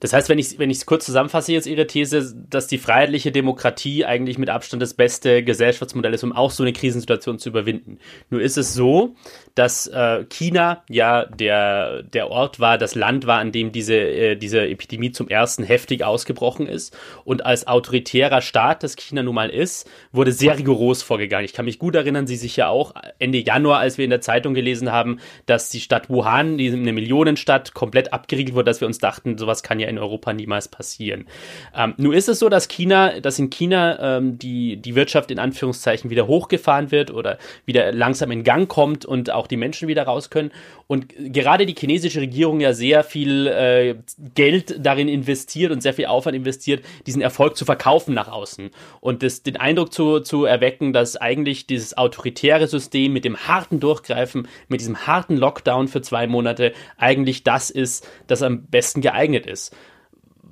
[0.00, 4.38] Das heißt, wenn ich es kurz zusammenfasse jetzt Ihre These, dass die freiheitliche Demokratie eigentlich
[4.38, 7.98] mit Abstand das beste Gesellschaftsmodell ist, um auch so eine Krisensituation zu überwinden.
[8.30, 9.14] Nur ist es so,
[9.54, 14.36] dass äh, China ja der der Ort war, das Land war, an dem diese äh,
[14.36, 19.50] diese Epidemie zum ersten heftig ausgebrochen ist und als autoritärer Staat, das China nun mal
[19.50, 21.44] ist, wurde sehr rigoros vorgegangen.
[21.44, 24.20] Ich kann mich gut erinnern, Sie sich ja auch Ende Januar, als wir in der
[24.20, 28.86] Zeitung gelesen haben, dass die Stadt Wuhan, die eine Millionenstadt, komplett abgeriegelt wurde, dass wir
[28.86, 31.26] uns dachten, sowas kann ja in Europa niemals passieren.
[31.74, 35.38] Ähm, nun ist es so, dass China, dass in China ähm, die, die Wirtschaft in
[35.38, 40.04] Anführungszeichen wieder hochgefahren wird oder wieder langsam in Gang kommt und auch die Menschen wieder
[40.04, 40.50] raus können.
[40.86, 43.96] Und gerade die chinesische Regierung ja sehr viel äh,
[44.34, 48.70] Geld darin investiert und sehr viel Aufwand investiert, diesen Erfolg zu verkaufen nach außen.
[49.00, 53.80] Und das, den Eindruck zu, zu erwecken, dass eigentlich dieses autoritäre System mit dem harten
[53.80, 59.46] Durchgreifen, mit diesem harten Lockdown für zwei Monate eigentlich das ist, das am besten geeignet
[59.46, 59.74] ist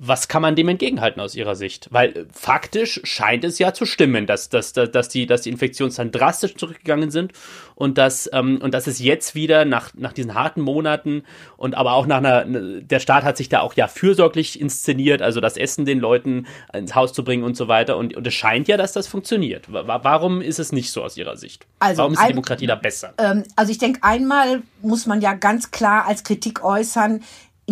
[0.04, 1.86] was kann man dem entgegenhalten aus Ihrer Sicht?
[1.92, 5.50] Weil äh, faktisch scheint es ja zu stimmen, dass, dass, dass, dass, die, dass die
[5.50, 7.32] Infektionszahlen drastisch zurückgegangen sind
[7.76, 11.22] und dass, ähm, und dass es jetzt wieder nach, nach diesen harten Monaten
[11.56, 15.22] und aber auch nach einer, ne, der Staat hat sich da auch ja fürsorglich inszeniert,
[15.22, 17.96] also das Essen den Leuten ins Haus zu bringen und so weiter.
[17.96, 19.66] Und, und es scheint ja, dass das funktioniert.
[19.70, 21.64] Warum ist es nicht so aus Ihrer Sicht?
[21.78, 23.14] Also Warum ist die ein, Demokratie da besser?
[23.18, 27.20] Ähm, also ich denke, einmal muss man ja ganz klar als Kritik äußern,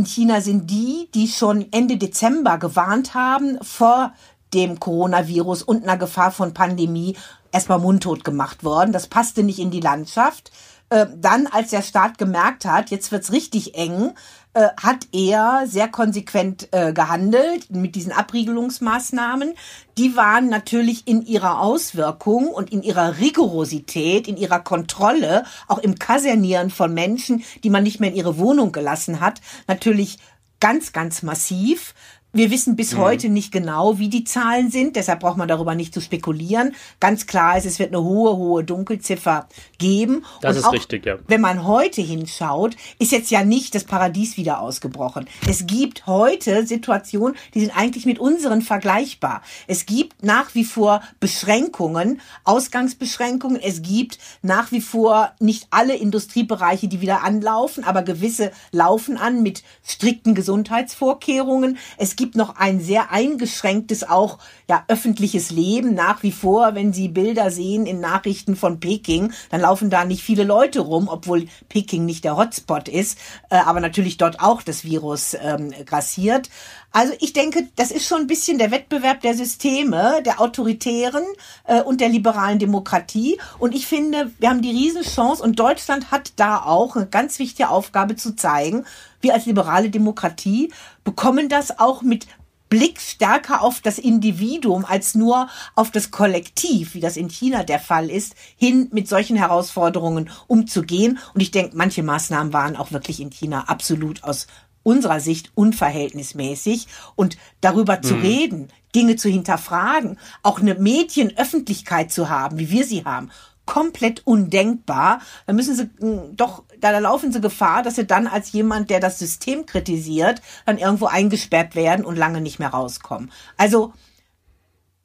[0.01, 4.15] in China sind die, die schon Ende Dezember gewarnt haben vor
[4.55, 7.19] dem Coronavirus und einer Gefahr von Pandemie
[7.53, 8.93] erstmal mundtot gemacht worden.
[8.93, 10.53] Das passte nicht in die Landschaft.
[10.89, 14.13] Äh, dann, als der Staat gemerkt hat, jetzt wird's richtig eng,
[14.53, 19.55] äh, hat er sehr konsequent äh, gehandelt mit diesen Abriegelungsmaßnahmen.
[19.97, 26.01] Die waren natürlich in ihrer Auswirkung und in ihrer Rigorosität, in ihrer Kontrolle, auch im
[26.01, 30.19] Kasernieren von Menschen, die man nicht mehr in ihre Wohnung gelassen hat, natürlich
[30.59, 31.95] ganz, ganz massiv.
[32.33, 32.99] Wir wissen bis mhm.
[32.99, 36.77] heute nicht genau, wie die Zahlen sind, deshalb braucht man darüber nicht zu spekulieren.
[37.01, 40.25] Ganz klar ist, es wird eine hohe, hohe Dunkelziffer geben.
[40.41, 41.19] Das Und ist richtig, ja.
[41.27, 45.27] Wenn man heute hinschaut, ist jetzt ja nicht das Paradies wieder ausgebrochen.
[45.49, 49.43] Es gibt heute Situationen, die sind eigentlich mit unseren vergleichbar.
[49.67, 53.61] Es gibt nach wie vor Beschränkungen, Ausgangsbeschränkungen.
[53.61, 59.43] Es gibt nach wie vor nicht alle Industriebereiche, die wieder anlaufen, aber gewisse laufen an
[59.43, 61.77] mit strikten Gesundheitsvorkehrungen.
[61.97, 64.37] Es gibt noch ein sehr eingeschränktes auch
[64.69, 66.75] ja öffentliches Leben nach wie vor.
[66.75, 71.09] Wenn Sie Bilder sehen in Nachrichten von Peking, dann laufen da nicht viele Leute rum,
[71.11, 73.17] obwohl Peking nicht der Hotspot ist,
[73.49, 76.51] äh, aber natürlich dort auch das Virus ähm, grassiert.
[76.93, 81.25] Also ich denke, das ist schon ein bisschen der Wettbewerb der Systeme, der autoritären
[81.65, 83.41] äh, und der liberalen Demokratie.
[83.59, 87.71] Und ich finde, wir haben die Riesenchance und Deutschland hat da auch eine ganz wichtige
[87.71, 88.85] Aufgabe zu zeigen.
[89.21, 90.73] Wir als liberale Demokratie
[91.05, 92.27] bekommen das auch mit
[92.71, 97.81] Blick stärker auf das Individuum als nur auf das Kollektiv, wie das in China der
[97.81, 101.19] Fall ist, hin mit solchen Herausforderungen umzugehen.
[101.35, 104.47] Und ich denke, manche Maßnahmen waren auch wirklich in China absolut aus
[104.85, 106.87] unserer Sicht unverhältnismäßig.
[107.17, 108.23] Und darüber zu mhm.
[108.23, 113.31] reden, Dinge zu hinterfragen, auch eine Medienöffentlichkeit zu haben, wie wir sie haben,
[113.67, 115.21] komplett undenkbar.
[115.47, 119.01] Da müssen sie hm, doch, da laufen sie Gefahr, dass sie dann als jemand, der
[119.01, 123.31] das System kritisiert, dann irgendwo eingesperrt werden und lange nicht mehr rauskommen.
[123.57, 123.93] Also,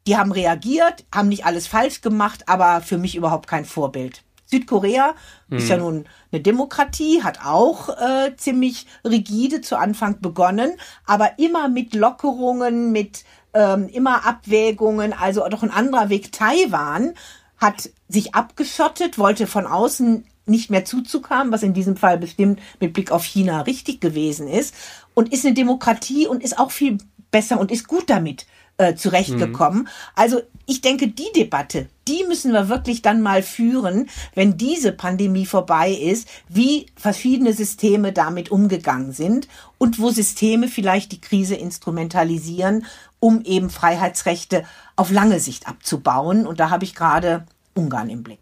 [0.07, 4.23] die haben reagiert, haben nicht alles falsch gemacht, aber für mich überhaupt kein Vorbild.
[4.45, 5.15] Südkorea
[5.47, 5.57] mhm.
[5.57, 10.73] ist ja nun eine Demokratie, hat auch äh, ziemlich rigide zu Anfang begonnen,
[11.05, 16.31] aber immer mit Lockerungen, mit ähm, immer Abwägungen, also doch ein anderer Weg.
[16.31, 17.13] Taiwan
[17.57, 22.93] hat sich abgeschottet, wollte von außen nicht mehr zuzukommen, was in diesem Fall bestimmt mit
[22.93, 24.75] Blick auf China richtig gewesen ist
[25.13, 26.97] und ist eine Demokratie und ist auch viel
[27.31, 28.45] besser und ist gut damit
[28.77, 29.83] äh, zurechtgekommen.
[29.83, 29.87] Mhm.
[30.15, 35.45] Also ich denke, die Debatte, die müssen wir wirklich dann mal führen, wenn diese Pandemie
[35.45, 39.47] vorbei ist, wie verschiedene Systeme damit umgegangen sind
[39.77, 42.85] und wo Systeme vielleicht die Krise instrumentalisieren,
[43.19, 44.63] um eben Freiheitsrechte
[44.95, 46.45] auf lange Sicht abzubauen.
[46.45, 48.39] Und da habe ich gerade Ungarn im Blick.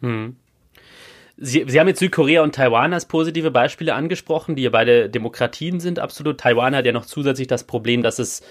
[0.00, 0.36] Hm.
[1.42, 5.80] Sie, Sie haben jetzt Südkorea und Taiwan als positive Beispiele angesprochen, die ja beide Demokratien
[5.80, 6.38] sind, absolut.
[6.38, 8.42] Taiwan hat ja noch zusätzlich das Problem, dass es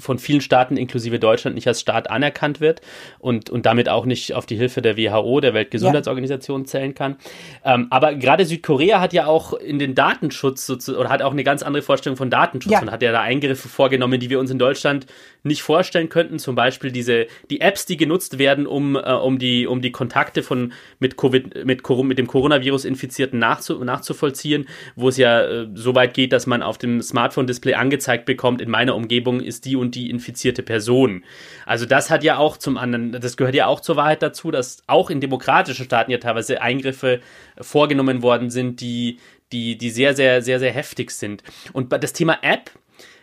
[0.00, 2.80] von vielen Staaten inklusive Deutschland nicht als Staat anerkannt wird
[3.18, 6.66] und, und damit auch nicht auf die Hilfe der WHO, der Weltgesundheitsorganisation, ja.
[6.66, 7.16] zählen kann.
[7.64, 11.62] Ähm, aber gerade Südkorea hat ja auch in den Datenschutz oder hat auch eine ganz
[11.62, 12.80] andere Vorstellung von Datenschutz ja.
[12.80, 15.06] und hat ja da Eingriffe vorgenommen, die wir uns in Deutschland
[15.42, 16.38] nicht vorstellen könnten.
[16.38, 20.42] Zum Beispiel diese die Apps, die genutzt werden, um, äh, um, die, um die Kontakte
[20.42, 25.94] von mit Covid, mit, mit dem Coronavirus Infizierten nachzu, nachzuvollziehen, wo es ja äh, so
[25.94, 29.89] weit geht, dass man auf dem Smartphone-Display angezeigt bekommt, in meiner Umgebung ist die und
[29.90, 31.24] und die infizierte Person.
[31.66, 34.84] Also das hat ja auch zum anderen, das gehört ja auch zur Wahrheit dazu, dass
[34.86, 37.20] auch in demokratischen Staaten ja teilweise Eingriffe
[37.60, 39.18] vorgenommen worden sind, die,
[39.50, 41.42] die, die sehr, sehr, sehr, sehr heftig sind.
[41.72, 42.70] Und das Thema App,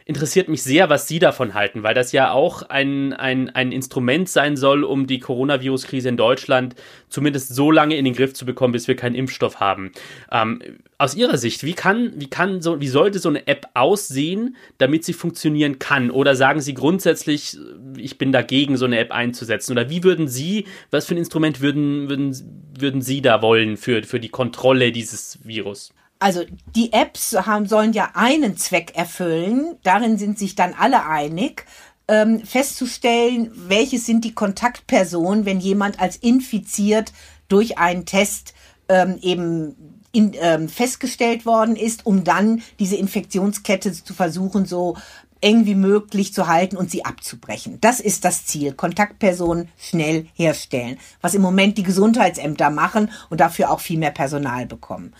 [0.04, 4.30] interessiert mich sehr, was Sie davon halten, weil das ja auch ein, ein, ein Instrument
[4.30, 6.76] sein soll, um die Coronavirus-Krise in Deutschland
[7.10, 9.92] zumindest so lange in den Griff zu bekommen, bis wir keinen Impfstoff haben.
[10.32, 10.62] Ähm,
[11.00, 15.06] aus Ihrer Sicht, wie kann, wie kann so, wie sollte so eine App aussehen, damit
[15.06, 16.10] sie funktionieren kann?
[16.10, 17.58] Oder sagen Sie grundsätzlich,
[17.98, 19.74] ich bin dagegen, so eine App einzusetzen?
[19.74, 24.04] Oder wie würden Sie, was für ein Instrument würden, würden, würden Sie da wollen für,
[24.04, 25.94] für die Kontrolle dieses Virus?
[26.20, 26.44] also
[26.76, 31.66] die Apps haben, sollen ja einen Zweck erfüllen, darin sind sich dann alle einig,
[32.08, 37.12] ähm, festzustellen, welches sind die Kontaktpersonen, wenn jemand als infiziert
[37.50, 38.54] durch einen Test
[38.90, 44.96] ähm, eben in, ähm, festgestellt worden ist, um dann diese Infektionskette zu versuchen, so
[45.40, 47.80] eng wie möglich zu halten und sie abzubrechen.
[47.80, 48.74] Das ist das Ziel.
[48.74, 54.66] Kontaktpersonen schnell herstellen, was im Moment die Gesundheitsämter machen und dafür auch viel mehr Personal
[54.66, 55.14] bekommen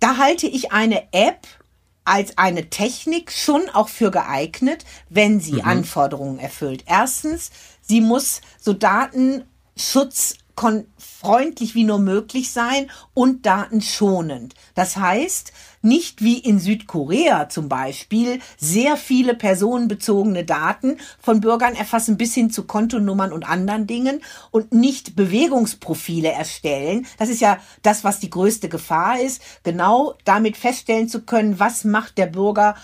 [0.00, 1.46] da halte ich eine App
[2.04, 5.64] als eine Technik schon auch für geeignet, wenn sie mhm.
[5.64, 6.84] Anforderungen erfüllt.
[6.86, 7.50] Erstens,
[7.80, 10.36] sie muss so Datenschutz
[10.96, 14.54] freundlich wie nur möglich sein und datenschonend.
[14.74, 15.52] Das heißt,
[15.82, 22.50] nicht wie in Südkorea zum Beispiel sehr viele personenbezogene Daten von Bürgern erfassen bis hin
[22.50, 27.06] zu Kontonummern und anderen Dingen und nicht Bewegungsprofile erstellen.
[27.18, 31.84] Das ist ja das, was die größte Gefahr ist, genau damit feststellen zu können, was
[31.84, 32.74] macht der Bürger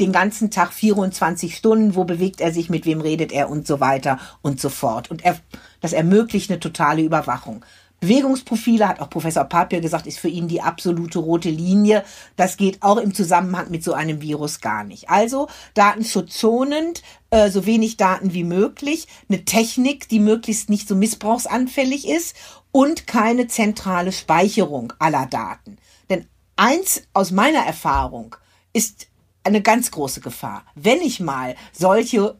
[0.00, 3.80] den ganzen Tag 24 Stunden, wo bewegt er sich, mit wem redet er und so
[3.80, 5.10] weiter und so fort.
[5.10, 5.38] Und er,
[5.80, 7.64] das ermöglicht eine totale Überwachung.
[8.00, 12.02] Bewegungsprofile, hat auch Professor Papier gesagt, ist für ihn die absolute rote Linie.
[12.34, 15.10] Das geht auch im Zusammenhang mit so einem Virus gar nicht.
[15.10, 22.08] Also datenschutzschonend, äh, so wenig Daten wie möglich, eine Technik, die möglichst nicht so missbrauchsanfällig
[22.08, 22.34] ist
[22.72, 25.76] und keine zentrale Speicherung aller Daten.
[26.08, 26.26] Denn
[26.56, 28.34] eins aus meiner Erfahrung
[28.72, 29.08] ist
[29.44, 30.64] eine ganz große Gefahr.
[30.74, 32.36] Wenn ich mal solche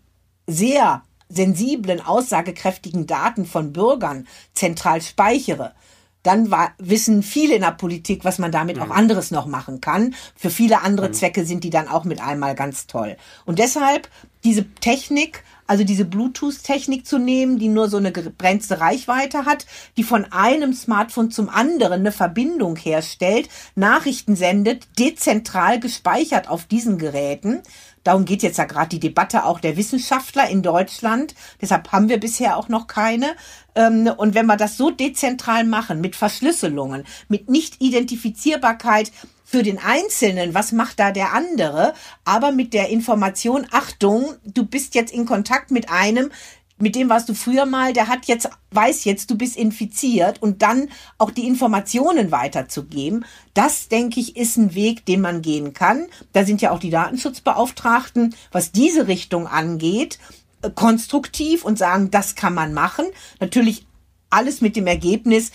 [0.47, 5.75] sehr sensiblen, aussagekräftigen Daten von Bürgern zentral speichere,
[6.23, 8.83] dann war, wissen viele in der Politik, was man damit mhm.
[8.83, 10.15] auch anderes noch machen kann.
[10.37, 11.15] Für viele andere mhm.
[11.15, 13.17] Zwecke sind die dann auch mit einmal ganz toll.
[13.47, 14.09] Und deshalb
[14.45, 19.67] diese Technik also diese Bluetooth-Technik zu nehmen, die nur so eine begrenzte Reichweite hat,
[19.97, 26.99] die von einem Smartphone zum anderen eine Verbindung herstellt, Nachrichten sendet, dezentral gespeichert auf diesen
[26.99, 27.61] Geräten.
[28.05, 31.35] Darum geht jetzt ja gerade die Debatte auch der Wissenschaftler in Deutschland.
[31.61, 33.35] Deshalb haben wir bisher auch noch keine.
[33.75, 39.13] Ähm, und wenn wir das so dezentral machen, mit Verschlüsselungen, mit Nicht-Identifizierbarkeit
[39.45, 41.93] für den Einzelnen, was macht da der andere,
[42.25, 46.31] aber mit der Information, Achtung, du bist jetzt in Kontakt mit einem,
[46.81, 50.63] mit dem warst du früher mal, der hat jetzt, weiß jetzt, du bist infiziert und
[50.63, 53.25] dann auch die Informationen weiterzugeben.
[53.55, 56.07] Das, denke ich, ist ein Weg, den man gehen kann.
[56.33, 60.19] Da sind ja auch die Datenschutzbeauftragten, was diese Richtung angeht,
[60.63, 63.07] äh, konstruktiv und sagen, das kann man machen.
[63.41, 63.87] Natürlich
[64.31, 65.51] alles mit dem Ergebnis,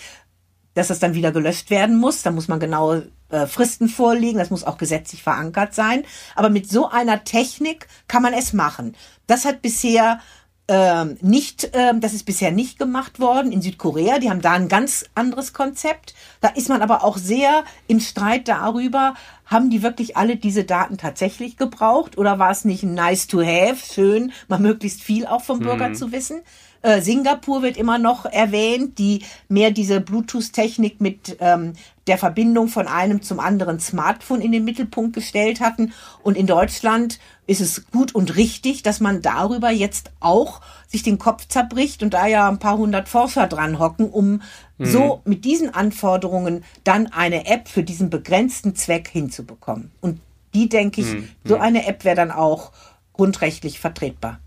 [0.76, 2.22] dass das dann wieder gelöscht werden muss.
[2.22, 4.38] Da muss man genaue äh, Fristen vorlegen.
[4.38, 6.04] Das muss auch gesetzlich verankert sein.
[6.36, 8.96] Aber mit so einer Technik kann man es machen.
[9.26, 10.20] Das hat bisher
[10.68, 14.18] ähm, nicht, ähm, das ist bisher nicht gemacht worden in Südkorea.
[14.20, 16.16] Die haben da ein ganz anderes Konzept.
[16.42, 19.14] Da ist man aber auch sehr im Streit darüber,
[19.46, 23.78] haben die wirklich alle diese Daten tatsächlich gebraucht oder war es nicht nice to have,
[23.94, 25.96] schön, mal möglichst viel auch vom Bürger mhm.
[25.96, 26.42] zu wissen?
[26.86, 31.74] Äh, Singapur wird immer noch erwähnt, die mehr diese Bluetooth-Technik mit ähm,
[32.06, 35.94] der Verbindung von einem zum anderen Smartphone in den Mittelpunkt gestellt hatten.
[36.22, 41.18] Und in Deutschland ist es gut und richtig, dass man darüber jetzt auch sich den
[41.18, 44.44] Kopf zerbricht und da ja ein paar hundert Forscher dran hocken, um
[44.78, 44.86] mhm.
[44.86, 49.90] so mit diesen Anforderungen dann eine App für diesen begrenzten Zweck hinzubekommen.
[50.02, 50.20] Und
[50.54, 51.30] die denke ich, mhm.
[51.46, 52.72] so eine App wäre dann auch
[53.14, 54.40] grundrechtlich vertretbar.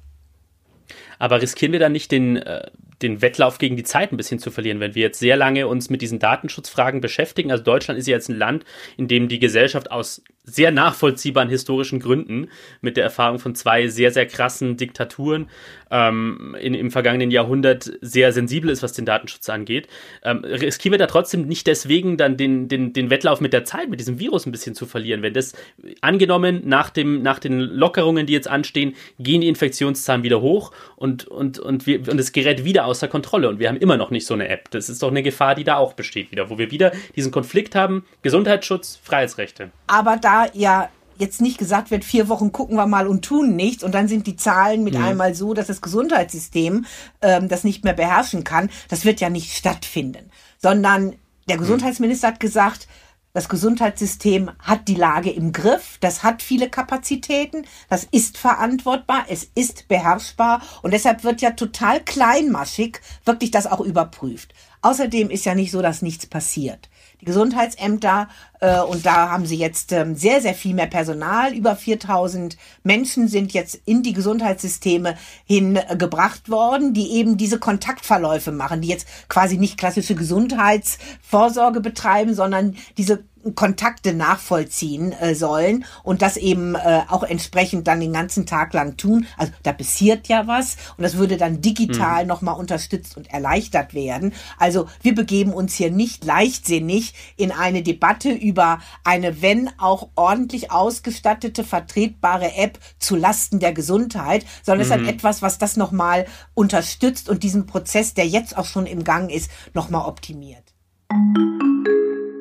[1.18, 2.70] Aber riskieren wir dann nicht den, äh,
[3.02, 5.90] den Wettlauf gegen die Zeit ein bisschen zu verlieren, wenn wir jetzt sehr lange uns
[5.90, 7.50] mit diesen Datenschutzfragen beschäftigen?
[7.50, 8.64] Also Deutschland ist ja jetzt ein Land,
[8.96, 10.22] in dem die Gesellschaft aus
[10.54, 12.48] sehr nachvollziehbaren historischen Gründen
[12.80, 15.48] mit der Erfahrung von zwei sehr, sehr krassen Diktaturen
[15.90, 19.88] ähm, in, im vergangenen Jahrhundert sehr sensibel ist, was den Datenschutz angeht.
[20.22, 23.88] Ähm, riskieren wir da trotzdem nicht deswegen dann den, den, den Wettlauf mit der Zeit,
[23.88, 25.22] mit diesem Virus ein bisschen zu verlieren?
[25.22, 25.54] Wenn das
[26.00, 31.26] angenommen nach, dem, nach den Lockerungen, die jetzt anstehen, gehen die Infektionszahlen wieder hoch und,
[31.26, 34.26] und, und, wir, und es gerät wieder außer Kontrolle und wir haben immer noch nicht
[34.26, 34.70] so eine App.
[34.70, 37.74] Das ist doch eine Gefahr, die da auch besteht wieder, wo wir wieder diesen Konflikt
[37.74, 39.70] haben, Gesundheitsschutz, Freiheitsrechte.
[39.88, 43.82] Aber da ja jetzt nicht gesagt wird, vier Wochen gucken wir mal und tun nichts
[43.82, 45.04] und dann sind die Zahlen mit mhm.
[45.04, 46.86] einmal so, dass das Gesundheitssystem
[47.22, 50.30] ähm, das nicht mehr beherrschen kann, das wird ja nicht stattfinden.
[50.58, 51.16] Sondern
[51.48, 51.62] der mhm.
[51.62, 52.86] Gesundheitsminister hat gesagt,
[53.34, 59.48] das Gesundheitssystem hat die Lage im Griff, das hat viele Kapazitäten, das ist verantwortbar, es
[59.54, 64.54] ist beherrschbar und deshalb wird ja total kleinmaschig wirklich das auch überprüft.
[64.80, 66.88] Außerdem ist ja nicht so, dass nichts passiert
[67.20, 68.28] die Gesundheitsämter
[68.60, 71.54] äh, und da haben sie jetzt ähm, sehr, sehr viel mehr Personal.
[71.54, 78.80] Über 4000 Menschen sind jetzt in die Gesundheitssysteme hingebracht worden, die eben diese Kontaktverläufe machen,
[78.80, 83.24] die jetzt quasi nicht klassische Gesundheitsvorsorge betreiben, sondern diese
[83.54, 88.96] Kontakte nachvollziehen äh, sollen und das eben äh, auch entsprechend dann den ganzen Tag lang
[88.96, 89.26] tun.
[89.36, 92.28] Also da passiert ja was und das würde dann digital mhm.
[92.28, 94.32] nochmal unterstützt und erleichtert werden.
[94.58, 100.70] Also wir begeben uns hier nicht leichtsinnig in eine Debatte über eine, wenn auch ordentlich
[100.70, 104.92] ausgestattete, vertretbare App zu Lasten der Gesundheit, sondern mhm.
[104.92, 108.86] es ist halt etwas, was das nochmal unterstützt und diesen Prozess, der jetzt auch schon
[108.86, 110.74] im Gang ist, nochmal optimiert.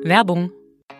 [0.04, 0.50] Werbung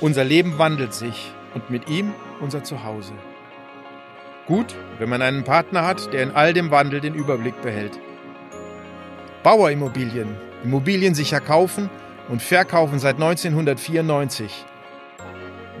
[0.00, 3.14] Unser Leben wandelt sich und mit ihm unser Zuhause.
[4.46, 7.98] Gut, wenn man einen Partner hat, der in all dem Wandel den Überblick behält.
[9.42, 10.36] Bauerimmobilien.
[10.62, 11.88] Immobilien sicher kaufen
[12.28, 14.66] und verkaufen seit 1994.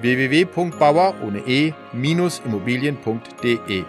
[0.00, 3.84] www.bauer ohne e-immobilien.de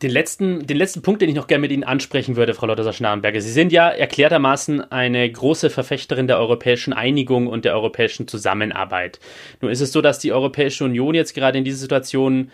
[0.00, 3.40] Den letzten, den letzten Punkt, den ich noch gerne mit Ihnen ansprechen würde, Frau Lotteser-Schnarrenberger.
[3.40, 9.18] Sie sind ja erklärtermaßen eine große Verfechterin der europäischen Einigung und der europäischen Zusammenarbeit.
[9.60, 12.52] Nun ist es so, dass die Europäische Union jetzt gerade in dieser Situation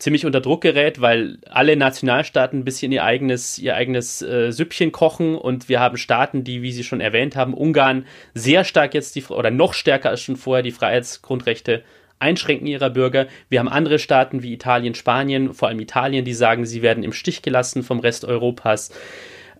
[0.00, 4.90] ziemlich unter Druck gerät, weil alle Nationalstaaten ein bisschen ihr eigenes, ihr eigenes äh, Süppchen
[4.90, 9.14] kochen und wir haben Staaten, die, wie Sie schon erwähnt haben, Ungarn sehr stark jetzt
[9.14, 11.84] die, oder noch stärker als schon vorher die Freiheitsgrundrechte
[12.20, 13.26] einschränken ihrer Bürger.
[13.48, 17.12] Wir haben andere Staaten wie Italien, Spanien, vor allem Italien, die sagen, sie werden im
[17.12, 18.90] Stich gelassen vom Rest Europas.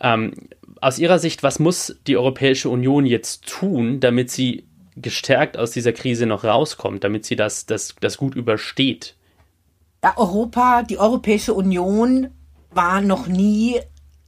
[0.00, 0.34] Ähm,
[0.80, 4.64] aus Ihrer Sicht, was muss die Europäische Union jetzt tun, damit sie
[4.96, 9.14] gestärkt aus dieser Krise noch rauskommt, damit sie das, das, das gut übersteht?
[10.02, 12.28] Ja, Europa, die Europäische Union
[12.70, 13.80] war noch nie,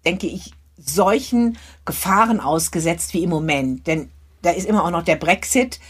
[0.04, 3.86] denke ich, solchen Gefahren ausgesetzt wie im Moment.
[3.86, 4.10] Denn
[4.42, 5.80] da ist immer auch noch der Brexit.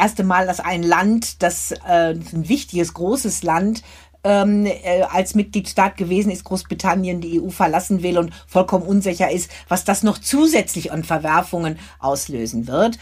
[0.00, 3.82] Erste Mal, dass ein Land, das äh, ein wichtiges, großes Land,
[4.24, 9.50] ähm, äh, als Mitgliedstaat gewesen ist, Großbritannien die EU verlassen will und vollkommen unsicher ist,
[9.68, 12.98] was das noch zusätzlich an Verwerfungen auslösen wird.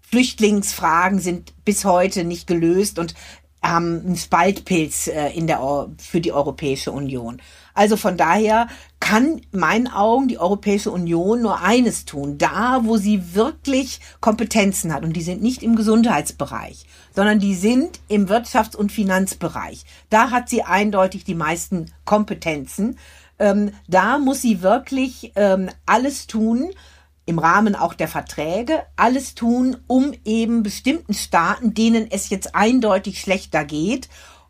[0.00, 3.14] Flüchtlingsfragen sind bis heute nicht gelöst und
[3.62, 7.42] haben einen Spaltpilz äh, in der, für die Europäische Union.
[7.74, 8.68] Also von daher
[9.00, 14.92] kann in meinen Augen die Europäische Union nur eines tun, da wo sie wirklich Kompetenzen
[14.92, 16.84] hat und die sind nicht im Gesundheitsbereich,
[17.14, 19.84] sondern die sind im Wirtschafts- und Finanzbereich.
[20.10, 22.98] Da hat sie eindeutig die meisten Kompetenzen.
[23.38, 26.70] Ähm, da muss sie wirklich ähm, alles tun,
[27.28, 33.20] im Rahmen auch der Verträge alles tun, um eben bestimmten Staaten, denen es jetzt eindeutig
[33.20, 34.08] schlechter geht,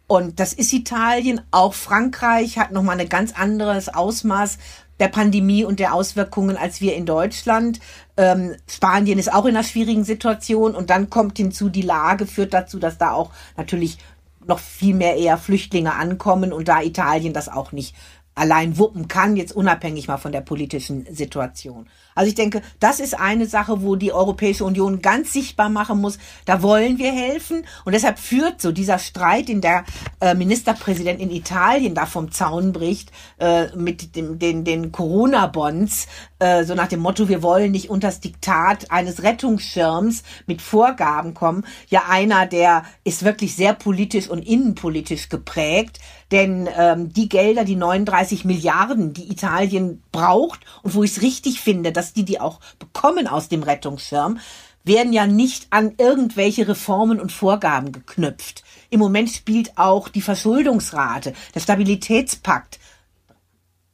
[0.09, 4.59] und das ist Italien, auch Frankreich hat nochmal ein ganz anderes Ausmaß
[5.01, 7.79] der Pandemie und der Auswirkungen als wir in Deutschland.
[8.17, 12.55] Ähm, Spanien ist auch in einer schwierigen Situation und dann kommt hinzu, die Lage führt
[12.55, 13.99] dazu, dass da auch natürlich
[14.47, 17.95] noch viel mehr eher Flüchtlinge ankommen und da Italien das auch nicht
[18.35, 21.89] allein wuppen kann, jetzt unabhängig mal von der politischen Situation.
[22.19, 26.19] Also ich denke, das ist eine Sache, wo die Europäische Union ganz sichtbar machen muss,
[26.47, 27.65] da wollen wir helfen.
[27.85, 29.85] Und deshalb führt so dieser Streit, den der
[30.21, 36.09] äh, Ministerpräsident in Italien da vom Zaun bricht, äh, mit den, den Corona-Bonds,
[36.41, 41.35] äh, so nach dem Motto, wir wollen nicht unter das Diktat eines Rettungsschirms mit Vorgaben
[41.35, 41.65] kommen.
[41.89, 46.01] Ja, einer, der ist wirklich sehr politisch und innenpolitisch geprägt.
[46.31, 51.61] Denn ähm, die Gelder, die 39 Milliarden, die Italien braucht und wo ich es richtig
[51.61, 54.39] finde, dass die die auch bekommen aus dem Rettungsschirm,
[54.85, 58.65] werden ja nicht an irgendwelche Reformen und Vorgaben geknüpft.
[58.91, 62.79] Im Moment spielt auch die Verschuldungsrate, der Stabilitätspakt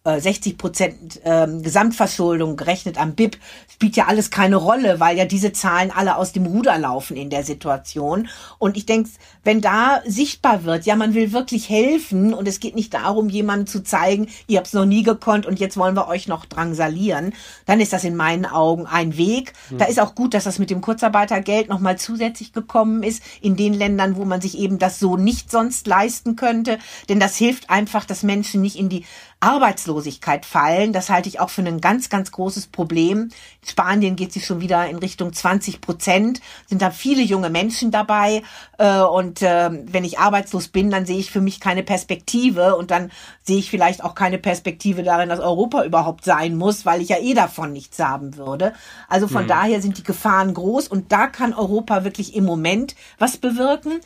[0.06, 3.38] 60 äh, Prozent ähm, Gesamtverschuldung gerechnet am BIP,
[3.72, 7.30] spielt ja alles keine Rolle, weil ja diese Zahlen alle aus dem Ruder laufen in
[7.30, 8.28] der Situation.
[8.58, 9.08] Und ich denke,
[9.44, 13.66] wenn da sichtbar wird, ja, man will wirklich helfen und es geht nicht darum, jemandem
[13.66, 17.32] zu zeigen, ihr habt es noch nie gekonnt und jetzt wollen wir euch noch drangsalieren,
[17.64, 19.54] dann ist das in meinen Augen ein Weg.
[19.70, 19.78] Hm.
[19.78, 23.72] Da ist auch gut, dass das mit dem Kurzarbeitergeld nochmal zusätzlich gekommen ist in den
[23.72, 26.78] Ländern, wo man sich eben das so nicht sonst leisten könnte.
[27.08, 29.06] Denn das hilft einfach, dass Menschen nicht in die
[29.40, 30.92] Arbeitslosigkeit fallen.
[30.92, 33.30] Das halte ich auch für ein ganz, ganz großes Problem.
[33.62, 36.40] In Spanien geht sie schon wieder in Richtung 20 Prozent.
[36.66, 38.42] Sind da viele junge Menschen dabei.
[38.78, 42.76] Äh, und äh, wenn ich arbeitslos bin, dann sehe ich für mich keine Perspektive.
[42.76, 43.10] Und dann
[43.42, 47.18] sehe ich vielleicht auch keine Perspektive darin, dass Europa überhaupt sein muss, weil ich ja
[47.18, 48.72] eh davon nichts haben würde.
[49.08, 49.48] Also von mhm.
[49.48, 50.88] daher sind die Gefahren groß.
[50.88, 54.00] Und da kann Europa wirklich im Moment was bewirken.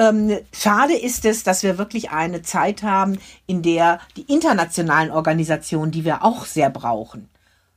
[0.00, 5.92] Ähm, schade ist es, dass wir wirklich eine Zeit haben, in der die internationalen Organisationen,
[5.92, 7.28] die wir auch sehr brauchen,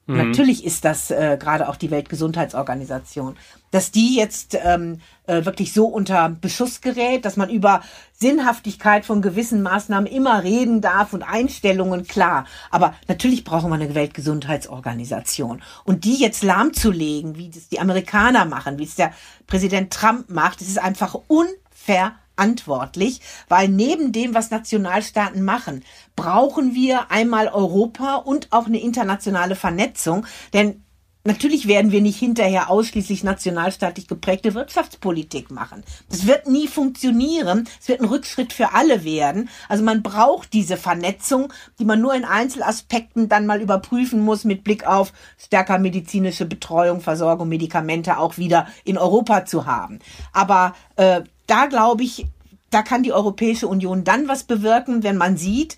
[0.05, 0.29] mhm.
[0.29, 3.35] natürlich ist das äh, gerade auch die Weltgesundheitsorganisation,
[3.71, 7.81] dass die jetzt ähm, äh, wirklich so unter Beschuss gerät, dass man über
[8.13, 12.45] Sinnhaftigkeit von gewissen Maßnahmen immer reden darf und Einstellungen, klar.
[12.71, 15.61] Aber natürlich brauchen wir eine Weltgesundheitsorganisation.
[15.83, 19.11] Und die jetzt lahmzulegen, wie das die Amerikaner machen, wie es der
[19.45, 21.47] Präsident Trump macht, das ist einfach un
[21.85, 25.83] verantwortlich, weil neben dem, was Nationalstaaten machen,
[26.15, 30.83] brauchen wir einmal Europa und auch eine internationale Vernetzung, denn
[31.25, 35.81] Natürlich werden wir nicht hinterher ausschließlich nationalstaatlich geprägte Wirtschaftspolitik machen.
[36.09, 37.65] Das wird nie funktionieren.
[37.79, 39.47] Es wird ein Rückschritt für alle werden.
[39.69, 44.65] Also man braucht diese Vernetzung, die man nur in Einzelaspekten dann mal überprüfen muss mit
[44.65, 49.99] Blick auf stärker medizinische Betreuung, Versorgung, Medikamente auch wieder in Europa zu haben.
[50.33, 52.27] Aber äh, da glaube ich,
[52.69, 55.77] da kann die Europäische Union dann was bewirken, wenn man sieht,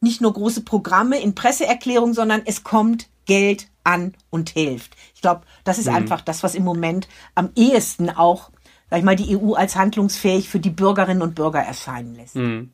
[0.00, 4.96] nicht nur große Programme in Presseerklärungen, sondern es kommt Geld an und hilft.
[5.14, 5.96] Ich glaube, das ist mhm.
[5.96, 8.50] einfach das, was im Moment am ehesten auch,
[8.90, 12.36] sag ich mal, die EU als handlungsfähig für die Bürgerinnen und Bürger erscheinen lässt.
[12.36, 12.72] Mhm.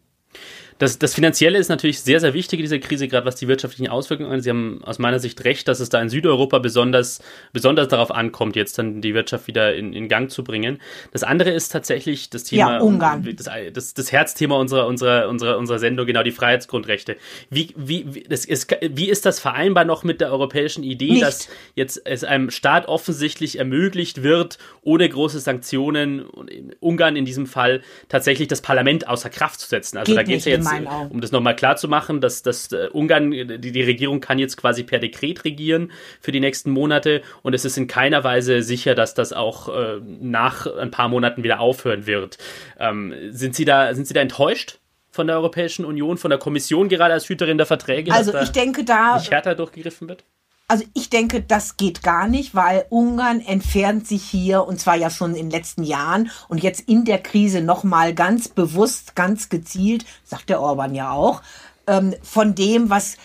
[0.82, 3.88] Das, das Finanzielle ist natürlich sehr, sehr wichtig in dieser Krise, gerade was die wirtschaftlichen
[3.88, 4.42] Auswirkungen angeht.
[4.42, 7.22] Sie haben aus meiner Sicht recht, dass es da in Südeuropa besonders,
[7.52, 10.80] besonders darauf ankommt, jetzt dann die Wirtschaft wieder in, in Gang zu bringen.
[11.12, 13.24] Das andere ist tatsächlich das Thema, ja, Ungarn.
[13.36, 17.16] Das, das, das Herzthema unserer, unserer, unserer, unserer Sendung, genau die Freiheitsgrundrechte.
[17.48, 21.22] Wie, wie, wie, das ist, wie ist das vereinbar noch mit der europäischen Idee, Nicht.
[21.22, 27.46] dass jetzt es einem Staat offensichtlich ermöglicht wird, ohne große Sanktionen, in Ungarn in diesem
[27.46, 29.98] Fall, tatsächlich das Parlament außer Kraft zu setzen?
[29.98, 31.10] Also Geht da geht es ja jetzt meinen Augen.
[31.10, 34.56] um das nochmal klar zu machen, dass, dass äh, Ungarn, die, die Regierung kann jetzt
[34.56, 38.94] quasi per Dekret regieren für die nächsten Monate und es ist in keiner Weise sicher,
[38.94, 42.38] dass das auch äh, nach ein paar Monaten wieder aufhören wird.
[42.78, 44.78] Ähm, sind, Sie da, sind Sie da enttäuscht?
[45.14, 48.52] Von der Europäischen Union, von der Kommission gerade als Hüterin der Verträge, Also dass ich
[48.52, 50.24] da denke da, nicht härter durchgegriffen wird?
[50.68, 55.10] Also ich denke, das geht gar nicht, weil Ungarn entfernt sich hier und zwar ja
[55.10, 60.06] schon in den letzten Jahren und jetzt in der Krise nochmal ganz bewusst, ganz gezielt,
[60.24, 61.42] sagt der Orban ja auch,
[61.86, 63.16] ähm, von dem, was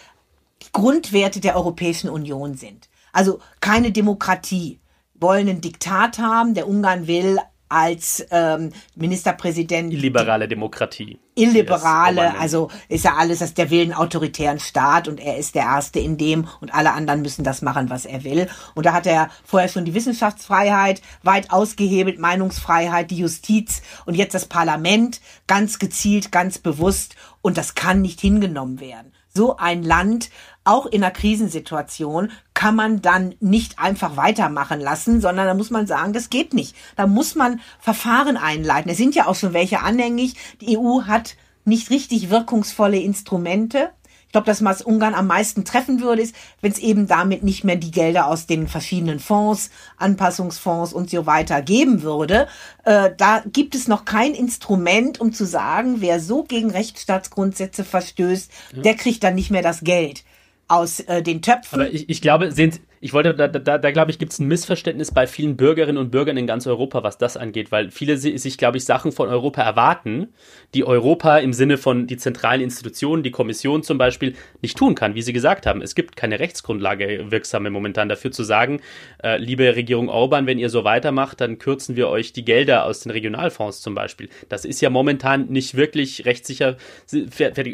[0.61, 2.89] die Grundwerte der Europäischen Union sind.
[3.13, 4.79] Also keine Demokratie,
[5.15, 7.39] wollen einen Diktat haben, der Ungarn will
[7.70, 11.20] als ähm, Ministerpräsident Illiberale Demokratie.
[11.36, 15.63] illiberale, also ist ja alles, dass der will einen autoritären Staat und er ist der
[15.63, 18.47] Erste in dem und alle anderen müssen das machen, was er will.
[18.76, 24.34] Und da hat er vorher schon die Wissenschaftsfreiheit weit ausgehebelt, Meinungsfreiheit, die Justiz und jetzt
[24.34, 29.13] das Parlament ganz gezielt, ganz bewusst und das kann nicht hingenommen werden.
[29.34, 30.32] So ein Land,
[30.68, 35.88] auch in einer Krisensituation, kann man dann nicht einfach weitermachen lassen, sondern da muss man
[35.88, 36.76] sagen, das geht nicht.
[36.95, 38.91] Da muss man Verfahren einleiten.
[38.91, 40.36] Es sind ja auch schon welche anhängig.
[40.61, 43.91] Die EU hat nicht richtig wirkungsvolle Instrumente.
[44.26, 47.63] Ich glaube, das, was Ungarn am meisten treffen würde, ist, wenn es eben damit nicht
[47.63, 52.47] mehr die Gelder aus den verschiedenen Fonds, Anpassungsfonds und so weiter geben würde.
[52.84, 58.51] Äh, da gibt es noch kein Instrument, um zu sagen, wer so gegen Rechtsstaatsgrundsätze verstößt,
[58.84, 60.26] der kriegt dann nicht mehr das Geld
[60.68, 61.82] aus äh, den Töpfen.
[61.82, 64.39] Aber ich, ich glaube, sehen Sie, ich wollte, da, da, da glaube ich, gibt es
[64.39, 68.18] ein Missverständnis bei vielen Bürgerinnen und Bürgern in ganz Europa, was das angeht, weil viele
[68.18, 70.30] si- sich, glaube ich, Sachen von Europa erwarten,
[70.74, 75.16] die Europa im Sinne von die zentralen Institutionen, die Kommission zum Beispiel, nicht tun kann,
[75.16, 75.82] wie Sie gesagt haben.
[75.82, 78.82] Es gibt keine Rechtsgrundlage wirksame momentan dafür zu sagen,
[79.24, 83.02] äh, liebe Regierung Orban, wenn ihr so weitermacht, dann kürzen wir euch die Gelder aus
[83.02, 84.30] den Regionalfonds zum Beispiel.
[84.50, 86.78] Das ist ja momentan nicht wirklich rechtssicher.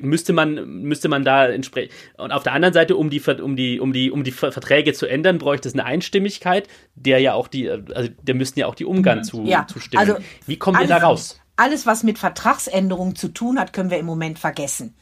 [0.01, 1.93] Müsste man, müsste man da entsprechend.
[2.17, 4.93] Und auf der anderen Seite, um die, um die, um die, um die Ver- Verträge
[4.93, 8.75] zu ändern, bräuchte es eine Einstimmigkeit, der ja auch die, also der müssten ja auch
[8.75, 9.99] die Ungarn zu, Ja, zustimmen.
[10.01, 11.39] also Wie kommen wir da raus?
[11.55, 14.95] Alles, was mit Vertragsänderungen zu tun hat, können wir im Moment vergessen.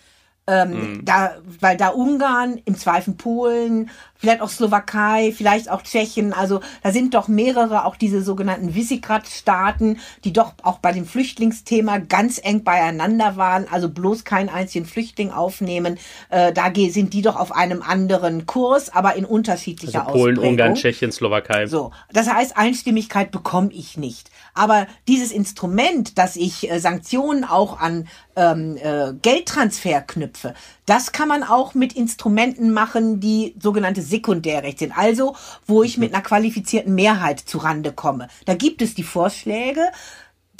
[0.52, 6.60] Ähm, da, weil da Ungarn, im Zweifel Polen, vielleicht auch Slowakei, vielleicht auch Tschechien, also
[6.84, 12.39] da sind doch mehrere, auch diese sogenannten Visegrad-Staaten, die doch auch bei dem Flüchtlingsthema ganz
[12.43, 15.97] eng beieinander waren, also bloß keinen einzigen Flüchtling aufnehmen.
[16.30, 20.52] Äh, da sind die doch auf einem anderen Kurs, aber in unterschiedlicher Also Polen, Ausprägung.
[20.52, 21.68] Ungarn, Tschechien, Slowakei.
[21.68, 24.30] So, das heißt, Einstimmigkeit bekomme ich nicht.
[24.54, 30.41] Aber dieses Instrument, dass ich äh, Sanktionen auch an ähm, äh, Geldtransfer knüpfe,
[30.86, 34.98] das kann man auch mit Instrumenten machen, die sogenannte Sekundärrecht sind.
[34.98, 35.36] Also,
[35.66, 38.28] wo ich mit einer qualifizierten Mehrheit zurande komme.
[38.46, 39.82] Da gibt es die Vorschläge.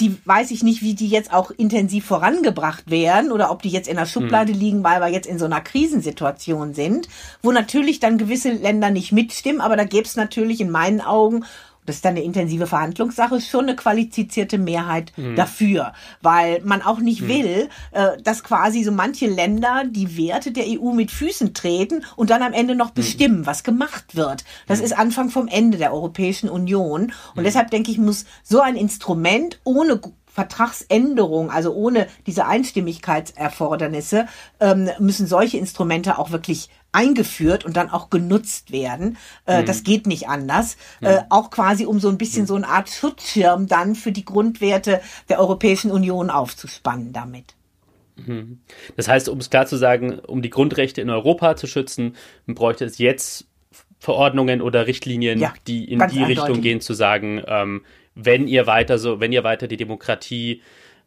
[0.00, 3.88] Die weiß ich nicht, wie die jetzt auch intensiv vorangebracht werden oder ob die jetzt
[3.88, 7.08] in der Schublade liegen, weil wir jetzt in so einer Krisensituation sind,
[7.40, 11.44] wo natürlich dann gewisse Länder nicht mitstimmen, aber da gäbe es natürlich in meinen Augen
[11.86, 17.26] das ist dann eine intensive Verhandlungssache, schon eine qualifizierte Mehrheit dafür, weil man auch nicht
[17.26, 22.30] will, äh, dass quasi so manche Länder die Werte der EU mit Füßen treten und
[22.30, 24.44] dann am Ende noch bestimmen, was gemacht wird.
[24.66, 27.12] Das ist Anfang vom Ende der Europäischen Union.
[27.34, 34.26] Und deshalb denke ich, muss so ein Instrument ohne Vertragsänderung, also ohne diese Einstimmigkeitserfordernisse,
[34.60, 39.16] ähm, müssen solche Instrumente auch wirklich eingeführt und dann auch genutzt werden.
[39.46, 40.76] Äh, Das geht nicht anders.
[41.00, 45.00] Äh, auch quasi, um so ein bisschen so eine Art Schutzschirm dann für die Grundwerte
[45.28, 47.54] der Europäischen Union aufzuspannen damit.
[48.96, 52.14] Das heißt, um es klar zu sagen, um die Grundrechte in Europa zu schützen,
[52.46, 53.46] bräuchte es jetzt
[53.98, 56.62] Verordnungen oder Richtlinien, Ja, die in die Richtung eindeutig.
[56.62, 57.84] gehen, zu sagen, ähm,
[58.14, 60.60] wenn ihr weiter so, wenn ihr weiter die Demokratie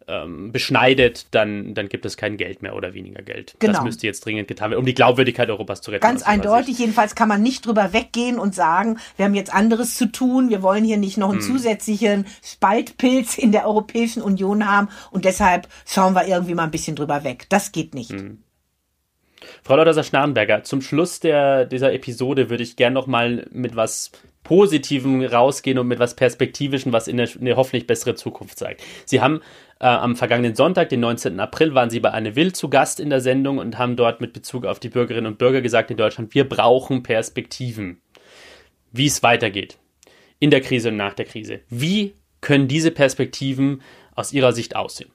[0.08, 3.56] ähm, beschneidet, dann, dann gibt es kein Geld mehr oder weniger Geld.
[3.60, 3.84] Das Genau.
[3.84, 6.01] müsste jetzt dringend getan werden, um die Glaubwürdigkeit Europas zu retten.
[6.01, 6.78] Ganz eindeutig.
[6.78, 10.49] Jedenfalls kann man nicht drüber weggehen und sagen, wir haben jetzt anderes zu tun.
[10.49, 15.68] Wir wollen hier nicht noch einen zusätzlichen Spaltpilz in der Europäischen Union haben und deshalb
[15.86, 17.47] schauen wir irgendwie mal ein bisschen drüber weg.
[17.49, 18.14] Das geht nicht.
[19.64, 24.12] Frau Lauter-Schnarrenberger, zum Schluss der, dieser Episode würde ich gern noch mal mit was
[24.43, 28.84] Positivem rausgehen und mit was Perspektivischen, was in eine hoffentlich bessere Zukunft zeigt.
[29.06, 29.41] Sie haben
[29.80, 31.39] Äh, am vergangenen Sonntag, den 19.
[31.39, 34.32] April, waren Sie bei Anne Will zu Gast in der Sendung und haben dort mit
[34.32, 38.01] Bezug auf die Bürgerinnen und Bürger gesagt in Deutschland, wir brauchen Perspektiven,
[38.91, 39.78] wie es weitergeht
[40.39, 41.61] in der Krise und nach der Krise.
[41.69, 43.82] Wie können diese Perspektiven
[44.13, 45.11] aus Ihrer Sicht aussehen?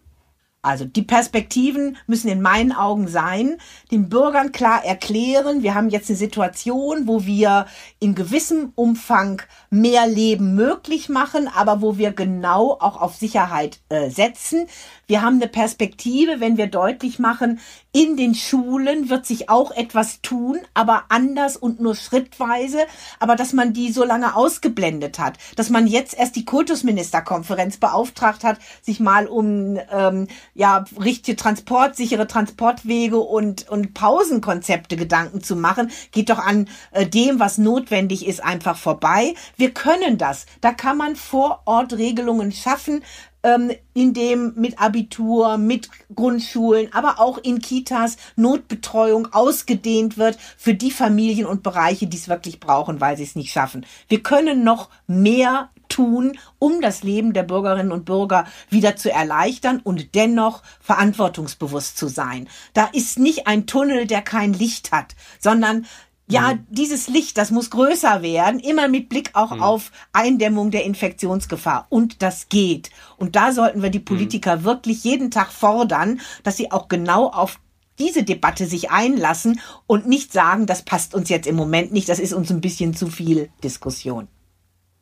[0.63, 3.57] Also die Perspektiven müssen in meinen Augen sein,
[3.91, 7.67] den Bürgern klar erklären, wir haben jetzt eine Situation, wo wir
[7.99, 9.41] in gewissem Umfang
[9.71, 14.67] mehr Leben möglich machen, aber wo wir genau auch auf Sicherheit äh, setzen.
[15.07, 17.59] Wir haben eine Perspektive, wenn wir deutlich machen,
[17.93, 22.87] in den Schulen wird sich auch etwas tun, aber anders und nur schrittweise,
[23.19, 28.45] aber dass man die so lange ausgeblendet hat, dass man jetzt erst die Kultusministerkonferenz beauftragt
[28.45, 35.57] hat, sich mal um ähm, ja richtige Transport, sichere Transportwege und und Pausenkonzepte Gedanken zu
[35.57, 39.35] machen, geht doch an äh, dem, was notwendig ist, einfach vorbei.
[39.57, 40.47] Wir können das.
[40.61, 43.03] Da kann man vor Ort Regelungen schaffen,
[43.43, 50.75] ähm, in dem mit Abitur, mit Grundschulen, aber auch in Kitas Notbetreuung ausgedehnt wird für
[50.75, 53.87] die Familien und Bereiche, die es wirklich brauchen, weil sie es nicht schaffen.
[54.09, 59.81] Wir können noch mehr tun, um das Leben der Bürgerinnen und Bürger wieder zu erleichtern
[59.83, 62.49] und dennoch verantwortungsbewusst zu sein.
[62.73, 65.87] Da ist nicht ein Tunnel, der kein Licht hat, sondern
[66.31, 66.67] ja, mhm.
[66.71, 69.63] dieses Licht, das muss größer werden, immer mit Blick auch mhm.
[69.63, 71.87] auf Eindämmung der Infektionsgefahr.
[71.89, 72.91] Und das geht.
[73.17, 74.05] Und da sollten wir die mhm.
[74.05, 74.65] Politiker mhm.
[74.65, 77.59] wirklich jeden Tag fordern, dass sie auch genau auf
[77.99, 82.19] diese Debatte sich einlassen und nicht sagen, das passt uns jetzt im Moment nicht, das
[82.19, 84.29] ist uns ein bisschen zu viel Diskussion.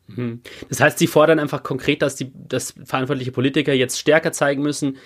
[0.07, 0.41] Mhm.
[0.67, 4.97] Das heißt, Sie fordern einfach konkret, dass die dass verantwortliche Politiker jetzt stärker zeigen müssen,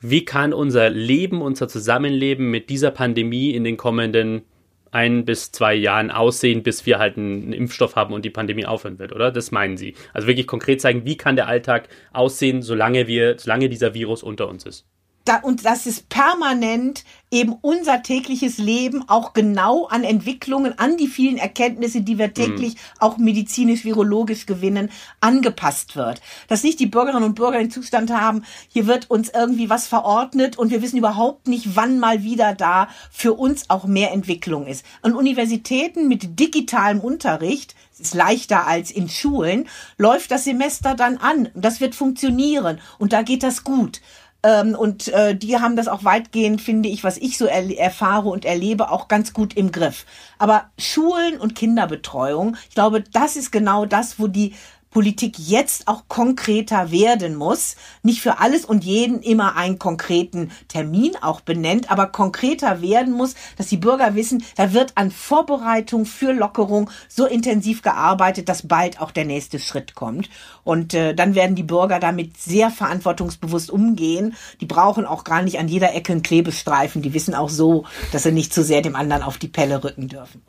[0.00, 4.42] wie kann unser Leben, unser Zusammenleben mit dieser Pandemie in den kommenden
[4.90, 8.98] ein bis zwei Jahren aussehen, bis wir halt einen Impfstoff haben und die Pandemie aufhören
[8.98, 9.30] wird, oder?
[9.30, 9.94] Das meinen Sie.
[10.12, 14.48] Also wirklich konkret zeigen, wie kann der Alltag aussehen, solange wir, solange dieser Virus unter
[14.48, 14.89] uns ist
[15.24, 21.06] da, und das ist permanent eben unser tägliches Leben auch genau an Entwicklungen, an die
[21.06, 22.78] vielen Erkenntnisse, die wir täglich mhm.
[22.98, 24.90] auch medizinisch, virologisch gewinnen,
[25.20, 26.20] angepasst wird.
[26.48, 30.58] Dass nicht die Bürgerinnen und Bürger den Zustand haben, hier wird uns irgendwie was verordnet
[30.58, 34.84] und wir wissen überhaupt nicht, wann mal wieder da für uns auch mehr Entwicklung ist.
[35.02, 39.68] An Universitäten mit digitalem Unterricht ist leichter als in Schulen,
[39.98, 41.50] läuft das Semester dann an.
[41.54, 44.00] Das wird funktionieren und da geht das gut.
[44.42, 48.28] Ähm, und äh, die haben das auch weitgehend, finde ich, was ich so er erfahre
[48.30, 50.06] und erlebe, auch ganz gut im Griff.
[50.38, 54.54] Aber Schulen und Kinderbetreuung, ich glaube, das ist genau das, wo die
[54.90, 57.76] Politik jetzt auch konkreter werden muss.
[58.02, 63.34] Nicht für alles und jeden immer einen konkreten Termin auch benennt, aber konkreter werden muss,
[63.56, 69.00] dass die Bürger wissen, da wird an Vorbereitung für Lockerung so intensiv gearbeitet, dass bald
[69.00, 70.28] auch der nächste Schritt kommt.
[70.64, 74.34] Und äh, dann werden die Bürger damit sehr verantwortungsbewusst umgehen.
[74.60, 77.02] Die brauchen auch gar nicht an jeder Ecke einen Klebestreifen.
[77.02, 80.08] Die wissen auch so, dass sie nicht zu sehr dem anderen auf die Pelle rücken
[80.08, 80.42] dürfen.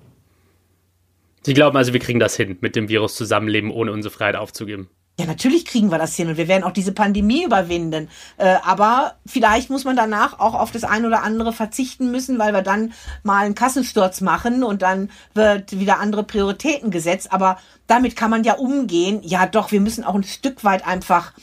[1.43, 4.89] Sie glauben also, wir kriegen das hin, mit dem Virus zusammenleben, ohne unsere Freiheit aufzugeben.
[5.19, 8.09] Ja, natürlich kriegen wir das hin und wir werden auch diese Pandemie überwinden.
[8.37, 12.53] Äh, aber vielleicht muss man danach auch auf das ein oder andere verzichten müssen, weil
[12.53, 17.33] wir dann mal einen Kassensturz machen und dann wird wieder andere Prioritäten gesetzt.
[17.33, 19.21] Aber damit kann man ja umgehen.
[19.23, 21.33] Ja, doch, wir müssen auch ein Stück weit einfach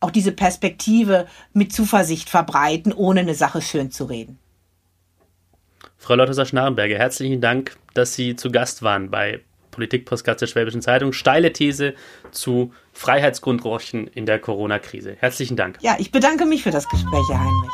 [0.00, 4.38] auch diese Perspektive mit Zuversicht verbreiten, ohne eine Sache schön zu reden.
[5.98, 9.40] Frau Lotteser-Schnarrenberger, herzlichen Dank, dass Sie zu Gast waren bei
[9.76, 11.12] Politik-Podcast der Schwäbischen Zeitung.
[11.12, 11.94] Steile These
[12.30, 15.16] zu Freiheitsgrundrechten in der Corona-Krise.
[15.20, 15.78] Herzlichen Dank.
[15.82, 17.70] Ja, ich bedanke mich für das Gespräch, Herr Heinrich.